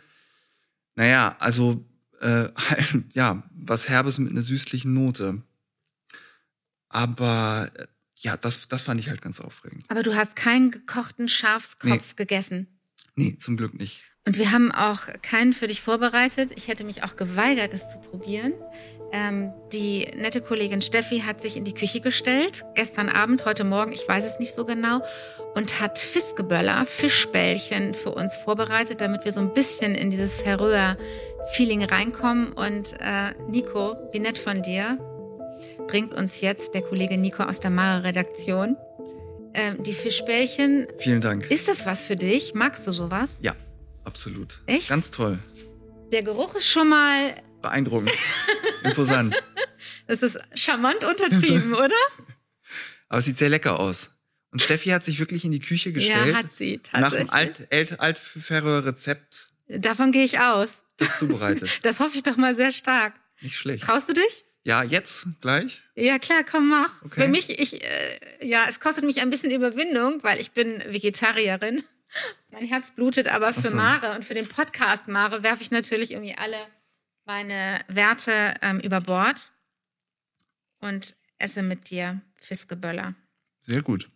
[0.95, 1.85] Naja, also
[2.21, 2.49] äh,
[3.13, 5.43] ja, was Herbes mit einer süßlichen Note.
[6.89, 9.85] Aber äh, ja, das, das fand ich halt ganz aufregend.
[9.87, 12.15] Aber du hast keinen gekochten Schafskopf nee.
[12.15, 12.67] gegessen?
[13.15, 14.08] Nee, zum Glück nicht.
[14.25, 16.51] Und wir haben auch keinen für dich vorbereitet.
[16.55, 18.53] Ich hätte mich auch geweigert, es zu probieren.
[19.11, 23.91] Ähm, die nette Kollegin Steffi hat sich in die Küche gestellt, gestern Abend, heute Morgen,
[23.91, 25.01] ich weiß es nicht so genau,
[25.55, 31.85] und hat Fiskeböller, Fischbällchen für uns vorbereitet, damit wir so ein bisschen in dieses Färöer-Feeling
[31.85, 32.53] reinkommen.
[32.53, 34.99] Und äh, Nico, wie nett von dir,
[35.87, 38.77] bringt uns jetzt der Kollege Nico aus der Mare-Redaktion
[39.53, 40.87] äh, die Fischbällchen.
[40.97, 41.49] Vielen Dank.
[41.49, 42.53] Ist das was für dich?
[42.53, 43.39] Magst du sowas?
[43.41, 43.55] Ja.
[44.09, 44.59] Absolut.
[44.65, 44.89] Echt?
[44.89, 45.37] Ganz toll.
[46.11, 47.35] Der Geruch ist schon mal.
[47.61, 48.11] Beeindruckend.
[48.83, 49.39] Imposant.
[50.07, 51.93] Das ist charmant untertrieben, oder?
[53.07, 54.09] Aber es sieht sehr lecker aus.
[54.51, 56.33] Und Steffi hat sich wirklich in die Küche gestellt.
[56.33, 57.01] Ja, hat sie, tatsächlich.
[57.01, 58.19] Nach einem alt, alt,
[58.85, 59.51] Rezept.
[59.67, 60.83] Davon gehe ich aus.
[60.97, 61.69] Das zubereitet.
[61.83, 63.13] Das hoffe ich doch mal sehr stark.
[63.41, 63.83] Nicht schlecht.
[63.83, 64.43] Traust du dich?
[64.63, 65.83] Ja, jetzt gleich?
[65.93, 67.03] Ja, klar, komm, mach.
[67.03, 67.21] Okay.
[67.21, 71.83] Für mich, ich, äh, ja, es kostet mich ein bisschen Überwindung, weil ich bin Vegetarierin.
[72.51, 73.75] Mein Herz blutet, aber für so.
[73.75, 76.57] Mare und für den Podcast Mare werfe ich natürlich irgendwie alle
[77.25, 79.51] meine Werte ähm, über Bord
[80.79, 83.15] und esse mit dir Fiskeböller.
[83.61, 84.09] Sehr gut.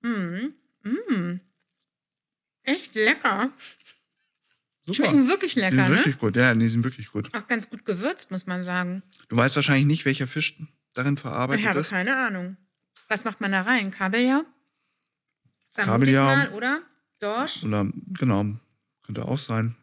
[0.00, 1.40] Mm, mm.
[2.64, 3.52] Echt lecker.
[4.80, 4.94] Super.
[4.96, 5.96] Schmecken wirklich lecker, die sind ne?
[5.98, 7.32] wirklich gut, ja, die sind wirklich gut.
[7.34, 9.04] Auch ganz gut gewürzt, muss man sagen.
[9.28, 10.58] Du weißt wahrscheinlich nicht, welcher Fisch
[10.94, 11.64] darin verarbeitet ist.
[11.64, 11.90] Ich habe ist.
[11.90, 12.56] keine Ahnung.
[13.08, 13.92] Was macht man da rein?
[13.92, 14.44] Kabeljau?
[15.74, 16.50] Kabeljau.
[16.54, 16.82] oder?
[17.20, 17.62] Dorsch?
[17.62, 18.46] Oder, genau,
[19.04, 19.76] könnte auch sein.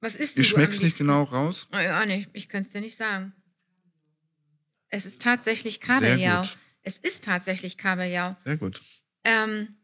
[0.00, 1.68] Was ist Ich schmeck's nicht genau raus.
[1.72, 2.30] Oh, ja, nicht.
[2.32, 3.32] Ich kann es dir nicht sagen.
[4.88, 6.42] Es ist tatsächlich Kabeljau.
[6.82, 8.36] Es ist tatsächlich Kabeljau.
[8.44, 8.80] Sehr gut.
[9.24, 9.76] Ähm,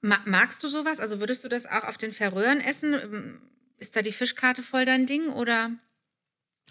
[0.00, 1.00] magst du sowas?
[1.00, 3.40] Also würdest du das auch auf den Färöern essen?
[3.78, 5.72] Ist da die Fischkarte voll dein Ding oder?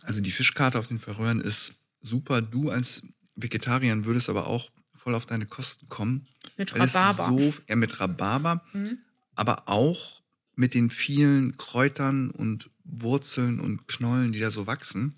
[0.03, 2.41] Also die Fischkarte auf den Färöern ist super.
[2.41, 3.03] Du als
[3.35, 4.71] Vegetariern würde es aber auch
[5.03, 6.25] voll auf deine Kosten kommen.
[6.57, 7.25] Mit Rhabarber.
[7.25, 8.99] So, ja, mit Rhabarber, mhm.
[9.35, 10.21] aber auch
[10.55, 15.15] mit den vielen Kräutern und Wurzeln und Knollen, die da so wachsen.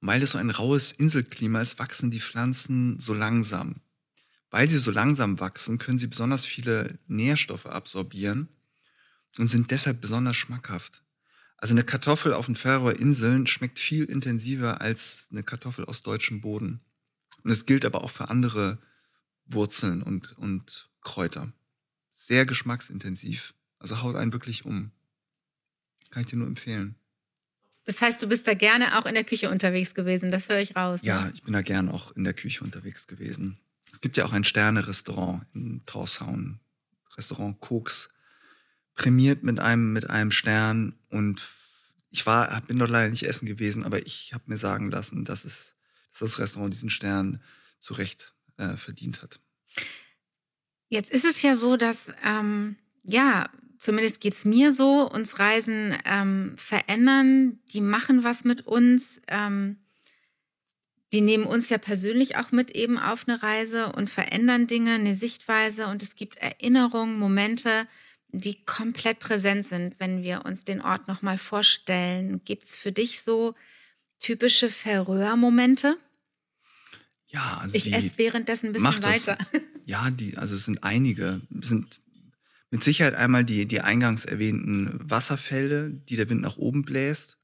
[0.00, 3.80] Und weil es so ein raues Inselklima ist, wachsen die Pflanzen so langsam.
[4.50, 8.48] Weil sie so langsam wachsen, können sie besonders viele Nährstoffe absorbieren
[9.38, 11.02] und sind deshalb besonders schmackhaft.
[11.56, 16.40] Also eine Kartoffel auf den Färöer Inseln schmeckt viel intensiver als eine Kartoffel aus deutschem
[16.40, 16.80] Boden.
[17.44, 18.78] Und es gilt aber auch für andere
[19.46, 21.52] Wurzeln und, und Kräuter.
[22.14, 23.54] Sehr geschmacksintensiv.
[23.78, 24.92] Also haut einen wirklich um.
[26.10, 26.96] Kann ich dir nur empfehlen.
[27.84, 30.76] Das heißt, du bist da gerne auch in der Küche unterwegs gewesen, das höre ich
[30.76, 31.00] raus.
[31.02, 31.32] Ja, ne?
[31.34, 33.58] ich bin da gerne auch in der Küche unterwegs gewesen.
[33.92, 36.60] Es gibt ja auch ein Sterne-Restaurant in Torshavn,
[37.16, 38.08] Restaurant Koks,
[38.94, 41.42] prämiert mit einem, mit einem Stern und
[42.10, 45.44] ich war, bin dort leider nicht essen gewesen, aber ich habe mir sagen lassen, dass,
[45.44, 45.74] es,
[46.12, 47.42] dass das Restaurant diesen Stern
[47.80, 49.40] zu Recht äh, verdient hat.
[50.88, 53.50] Jetzt ist es ja so, dass ähm, ja
[53.82, 59.20] zumindest geht es mir so, uns Reisen ähm, verändern, die machen was mit uns.
[59.26, 59.78] Ähm,
[61.12, 65.14] die nehmen uns ja persönlich auch mit eben auf eine Reise und verändern Dinge, eine
[65.14, 67.86] Sichtweise und es gibt Erinnerungen, Momente,
[68.28, 72.40] die komplett präsent sind, wenn wir uns den Ort nochmal vorstellen.
[72.44, 73.54] Gibt es für dich so
[74.22, 75.98] typische Färöer-Momente?
[77.26, 79.38] Ja, also ich esse währenddessen ein bisschen weiter.
[79.84, 81.40] Ja, die, also es sind einige.
[81.60, 82.00] Es sind
[82.70, 87.36] mit Sicherheit einmal die, die eingangs erwähnten Wasserfälle, die der Wind nach oben bläst.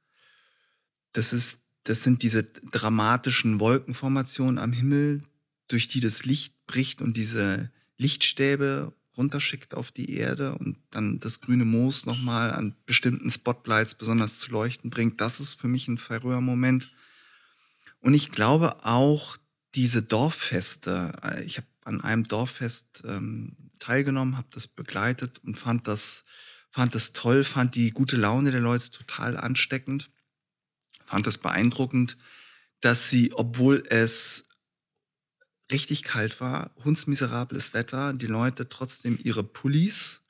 [1.13, 5.25] Das ist, das sind diese dramatischen Wolkenformationen am Himmel,
[5.67, 11.41] durch die das Licht bricht und diese Lichtstäbe runterschickt auf die Erde und dann das
[11.41, 15.21] grüne Moos nochmal an bestimmten Spotlights besonders zu leuchten bringt.
[15.21, 16.89] Das ist für mich ein Färöer-Moment.
[18.01, 19.37] Und ich glaube auch
[19.75, 21.13] diese Dorffeste.
[21.45, 26.25] Ich habe an einem Dorffest ähm, teilgenommen, habe das begleitet und fand das,
[26.71, 30.11] fand das toll, fand die gute Laune der Leute total ansteckend,
[31.05, 32.17] fand es beeindruckend,
[32.81, 34.48] dass sie, obwohl es
[35.71, 40.23] richtig kalt war, hundsmiserables Wetter, die Leute trotzdem ihre Pullis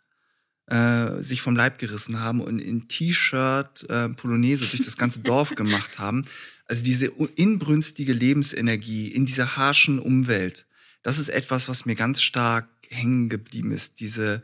[0.67, 5.55] äh, sich vom Leib gerissen haben und in T-Shirt äh, Polonaise durch das ganze Dorf
[5.55, 6.25] gemacht haben.
[6.67, 10.67] Also diese inbrünstige Lebensenergie in dieser harschen Umwelt,
[11.03, 14.43] das ist etwas, was mir ganz stark hängen geblieben ist, diese,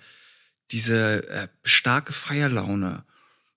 [0.71, 3.05] diese äh, starke Feierlaune.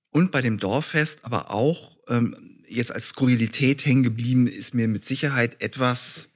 [0.10, 5.06] Und bei dem Dorffest aber auch ähm, jetzt als Skurrilität hängen geblieben ist mir mit
[5.06, 6.30] Sicherheit etwas,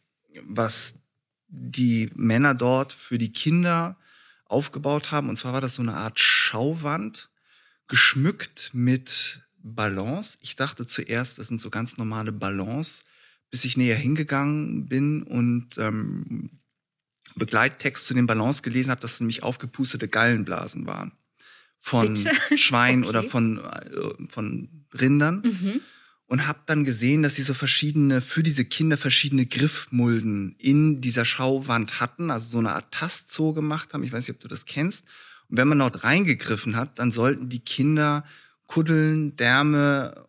[0.45, 0.95] was
[1.47, 3.97] die Männer dort für die Kinder
[4.45, 5.29] aufgebaut haben.
[5.29, 7.29] Und zwar war das so eine Art Schauwand,
[7.87, 10.37] geschmückt mit Ballons.
[10.41, 13.03] Ich dachte zuerst, das sind so ganz normale Ballons,
[13.49, 16.61] bis ich näher hingegangen bin und ähm,
[17.35, 21.13] Begleittext zu den Ballons gelesen habe, dass es nämlich aufgepustete Gallenblasen waren.
[21.79, 22.17] Von
[22.55, 23.09] Schweinen okay.
[23.09, 25.41] oder von, äh, von Rindern.
[25.41, 25.81] Mhm.
[26.31, 31.25] Und habe dann gesehen, dass sie so verschiedene, für diese Kinder verschiedene Griffmulden in dieser
[31.25, 34.01] Schauwand hatten, also so eine Art Tastzoo gemacht haben.
[34.05, 35.05] Ich weiß nicht, ob du das kennst.
[35.49, 38.23] Und wenn man dort reingegriffen hat, dann sollten die Kinder
[38.67, 40.25] Kuddeln, Därme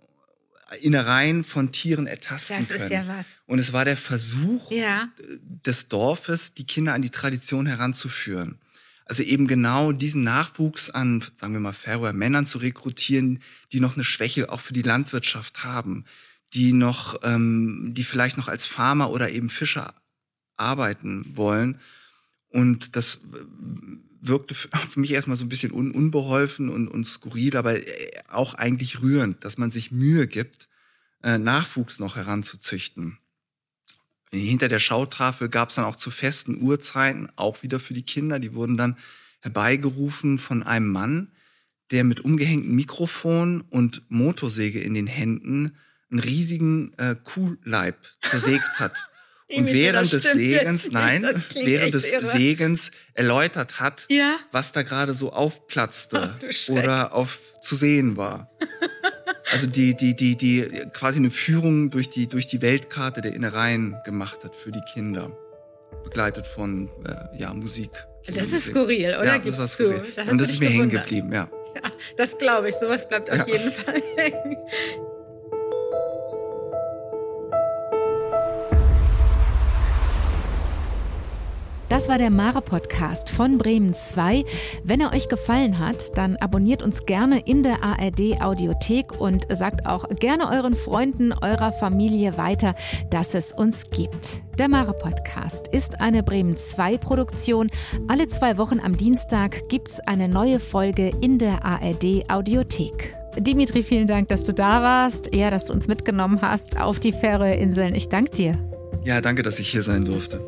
[0.81, 2.81] Innereien von Tieren ertasten das können.
[2.81, 3.27] Das ist ja was.
[3.47, 5.09] Und es war der Versuch ja.
[5.29, 8.59] des Dorfes, die Kinder an die Tradition heranzuführen.
[9.05, 13.41] Also eben genau diesen Nachwuchs an, sagen wir mal, Färöer Männern zu rekrutieren,
[13.73, 16.05] die noch eine Schwäche auch für die Landwirtschaft haben,
[16.55, 19.95] die noch, ähm, die vielleicht noch als Farmer oder eben Fischer
[20.57, 21.81] arbeiten wollen.
[22.49, 23.21] Und das
[24.21, 24.55] wirkte
[24.93, 29.03] für mich erstmal so ein bisschen un unbeholfen und, und skurril, aber äh, auch eigentlich
[29.03, 30.69] rührend, dass man sich Mühe gibt,
[31.23, 33.19] äh, Nachwuchs noch heranzuzüchten.
[34.35, 38.39] Hinter der Schautafel gab es dann auch zu festen Uhrzeiten, auch wieder für die Kinder,
[38.39, 38.97] die wurden dann
[39.41, 41.33] herbeigerufen von einem Mann,
[41.91, 45.77] der mit umgehängtem Mikrofon und Motorsäge in den Händen
[46.11, 48.97] einen riesigen äh, Kuhleib zersägt hat.
[49.55, 52.27] Und während des Segens, nein, während des irre.
[52.27, 54.39] Segens erläutert hat, ja?
[54.51, 58.51] was da gerade so aufplatzte Ach, oder auf zu sehen war.
[59.53, 63.97] Also die, die, die, die quasi eine Führung durch die, durch die Weltkarte der Innereien
[64.05, 65.31] gemacht hat für die Kinder.
[66.05, 67.91] Begleitet von äh, ja, Musik.
[68.27, 69.25] Das ist skurril, oder?
[69.25, 70.03] Ja, Gibst das du?
[70.17, 71.49] Da Und das ist mir hängen geblieben, ja.
[71.75, 72.75] Ja, das glaube ich.
[72.77, 74.57] Sowas bleibt auf jeden Fall hängen.
[81.93, 84.45] Das war der Mare-Podcast von Bremen 2.
[84.83, 90.09] Wenn er euch gefallen hat, dann abonniert uns gerne in der ARD-Audiothek und sagt auch
[90.09, 92.75] gerne euren Freunden, eurer Familie weiter,
[93.11, 94.41] dass es uns gibt.
[94.57, 97.69] Der Mare-Podcast ist eine Bremen 2-Produktion.
[98.09, 103.15] Alle zwei Wochen am Dienstag gibt es eine neue Folge in der ARD-Audiothek.
[103.37, 107.13] Dimitri, vielen Dank, dass du da warst, ja, dass du uns mitgenommen hast auf die
[107.13, 107.95] Färöerinseln.
[107.95, 108.59] Ich danke dir.
[109.05, 110.41] Ja, danke, dass ich hier sein durfte.